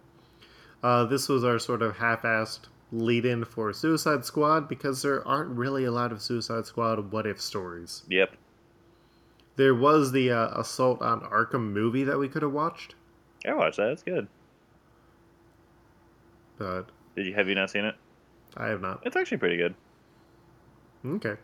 Uh, 0.82 1.04
this 1.04 1.28
was 1.28 1.44
our 1.44 1.58
sort 1.58 1.82
of 1.82 1.96
half-assed 1.98 2.60
lead-in 2.92 3.44
for 3.44 3.72
Suicide 3.72 4.24
Squad 4.24 4.68
because 4.68 5.02
there 5.02 5.26
aren't 5.26 5.50
really 5.50 5.84
a 5.84 5.92
lot 5.92 6.10
of 6.12 6.22
Suicide 6.22 6.66
Squad 6.66 7.12
what 7.12 7.26
if 7.26 7.40
stories. 7.40 8.02
Yep. 8.08 8.34
There 9.56 9.74
was 9.74 10.12
the 10.12 10.30
uh, 10.30 10.60
Assault 10.60 11.02
on 11.02 11.20
Arkham 11.20 11.72
movie 11.72 12.04
that 12.04 12.18
we 12.18 12.28
could 12.28 12.42
have 12.42 12.52
watched, 12.52 12.94
I 13.46 13.54
watched 13.54 13.76
that. 13.78 13.90
It's 13.90 14.02
good. 14.02 14.28
but 16.58 16.84
Did 17.16 17.26
you 17.26 17.34
have 17.34 17.48
you 17.48 17.54
not 17.54 17.70
seen 17.70 17.84
it? 17.84 17.94
I 18.56 18.66
have 18.66 18.80
not. 18.80 19.00
It's 19.04 19.16
actually 19.16 19.38
pretty 19.38 19.56
good. 19.56 19.74
Okay. 21.06 21.36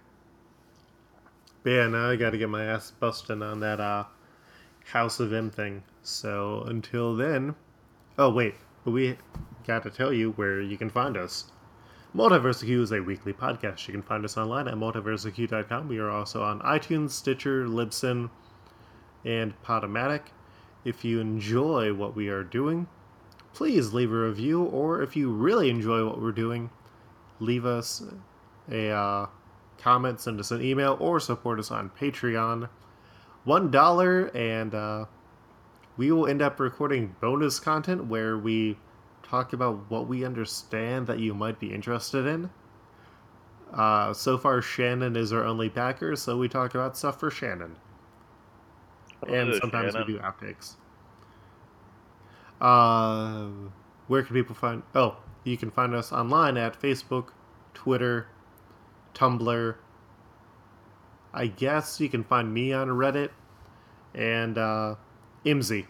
But 1.62 1.70
yeah, 1.70 1.86
now 1.88 2.10
I 2.10 2.16
got 2.16 2.30
to 2.30 2.38
get 2.38 2.48
my 2.48 2.64
ass 2.64 2.90
busting 2.90 3.42
on 3.42 3.60
that 3.60 3.80
uh, 3.80 4.04
House 4.84 5.20
of 5.20 5.32
M 5.32 5.50
thing. 5.50 5.82
So 6.02 6.62
until 6.66 7.16
then, 7.16 7.54
oh 8.18 8.30
wait, 8.30 8.54
we 8.92 9.16
got 9.66 9.82
to 9.82 9.90
tell 9.90 10.12
you 10.12 10.32
where 10.32 10.60
you 10.60 10.76
can 10.76 10.90
find 10.90 11.16
us. 11.16 11.50
Multiverse 12.14 12.64
Q 12.64 12.82
is 12.82 12.92
a 12.92 13.00
weekly 13.00 13.32
podcast. 13.32 13.86
You 13.86 13.92
can 13.92 14.02
find 14.02 14.24
us 14.24 14.38
online 14.38 14.68
at 14.68 14.74
multiverseq.com. 14.74 15.88
We 15.88 15.98
are 15.98 16.10
also 16.10 16.42
on 16.42 16.60
iTunes, 16.60 17.10
Stitcher, 17.10 17.66
Libsyn, 17.66 18.30
and 19.24 19.60
Podomatic. 19.62 20.22
If 20.84 21.04
you 21.04 21.20
enjoy 21.20 21.92
what 21.92 22.14
we 22.14 22.28
are 22.28 22.44
doing, 22.44 22.86
please 23.52 23.92
leave 23.92 24.12
a 24.12 24.16
review, 24.16 24.62
or 24.62 25.02
if 25.02 25.16
you 25.16 25.30
really 25.30 25.68
enjoy 25.68 26.06
what 26.06 26.20
we're 26.20 26.32
doing, 26.32 26.70
leave 27.40 27.66
us 27.66 28.02
a 28.70 28.90
uh, 28.90 29.26
comment, 29.78 30.20
send 30.20 30.38
us 30.40 30.52
an 30.52 30.62
email, 30.62 30.96
or 31.00 31.18
support 31.20 31.58
us 31.58 31.70
on 31.70 31.90
Patreon. 32.00 32.68
One 33.44 33.70
dollar, 33.70 34.28
and 34.34 34.74
uh, 34.74 35.04
we 35.96 36.12
will 36.12 36.26
end 36.26 36.42
up 36.42 36.60
recording 36.60 37.14
bonus 37.20 37.58
content 37.58 38.04
where 38.06 38.36
we 38.36 38.76
talk 39.22 39.52
about 39.52 39.90
what 39.90 40.06
we 40.06 40.24
understand 40.24 41.06
that 41.06 41.18
you 41.18 41.34
might 41.34 41.58
be 41.58 41.72
interested 41.72 42.26
in. 42.26 42.50
Uh, 43.72 44.12
so 44.12 44.38
far, 44.38 44.62
Shannon 44.62 45.16
is 45.16 45.32
our 45.32 45.44
only 45.44 45.68
backer, 45.68 46.14
so 46.16 46.38
we 46.38 46.48
talk 46.48 46.74
about 46.74 46.96
stuff 46.96 47.18
for 47.18 47.30
Shannon. 47.30 47.76
and 49.26 49.54
sometimes 49.60 49.92
Shannon. 49.92 50.06
we 50.06 50.12
do 50.14 50.18
outtakes. 50.20 50.74
Uh, 52.60 53.48
where 54.06 54.22
can 54.22 54.34
people 54.34 54.54
find? 54.54 54.82
Oh, 54.94 55.16
you 55.44 55.56
can 55.56 55.70
find 55.70 55.94
us 55.94 56.12
online 56.12 56.56
at 56.56 56.80
Facebook, 56.80 57.28
Twitter, 57.74 58.28
Tumblr. 59.14 59.74
I 61.34 61.46
guess 61.48 62.00
you 62.00 62.08
can 62.08 62.24
find 62.24 62.52
me 62.52 62.72
on 62.72 62.88
Reddit 62.88 63.30
and 64.14 64.56
uh, 64.56 64.94
Imzy. 65.46 65.86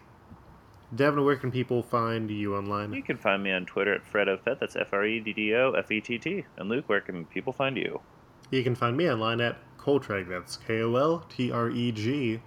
Devin, 0.95 1.25
where 1.25 1.37
can 1.37 1.51
people 1.51 1.83
find 1.83 2.31
you 2.31 2.55
online? 2.55 2.93
You 2.93 3.03
can 3.03 3.17
find 3.17 3.43
me 3.43 3.51
on 3.51 3.65
Twitter 3.65 3.95
at 3.95 4.05
FreddoFett. 4.05 4.61
That's 4.61 4.77
F 4.77 4.93
R 4.93 5.05
E 5.05 5.19
D 5.19 5.33
D 5.33 5.55
O 5.55 5.73
F 5.73 5.91
E 5.91 6.01
T 6.01 6.19
T. 6.19 6.45
And 6.59 6.69
Luke, 6.69 6.89
where 6.89 7.01
can 7.01 7.25
people 7.25 7.53
find 7.53 7.77
you? 7.77 8.01
You 8.51 8.63
can 8.63 8.75
find 8.75 8.97
me 8.97 9.11
online 9.11 9.41
at 9.41 9.57
Koltreg. 9.79 10.29
That's 10.29 10.59
K 10.59 10.83
O 10.83 10.95
L 10.95 11.27
T 11.29 11.51
R 11.51 11.71
E 11.71 11.91
G. 11.91 12.41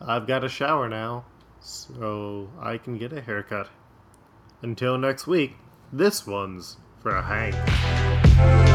I've 0.00 0.26
got 0.26 0.44
a 0.44 0.48
shower 0.48 0.88
now, 0.88 1.24
so 1.60 2.50
I 2.60 2.76
can 2.76 2.98
get 2.98 3.12
a 3.12 3.22
haircut. 3.22 3.70
Until 4.62 4.98
next 4.98 5.26
week, 5.26 5.56
this 5.92 6.26
one's 6.26 6.76
for 7.00 7.16
a 7.16 7.22
Hank. 7.22 8.73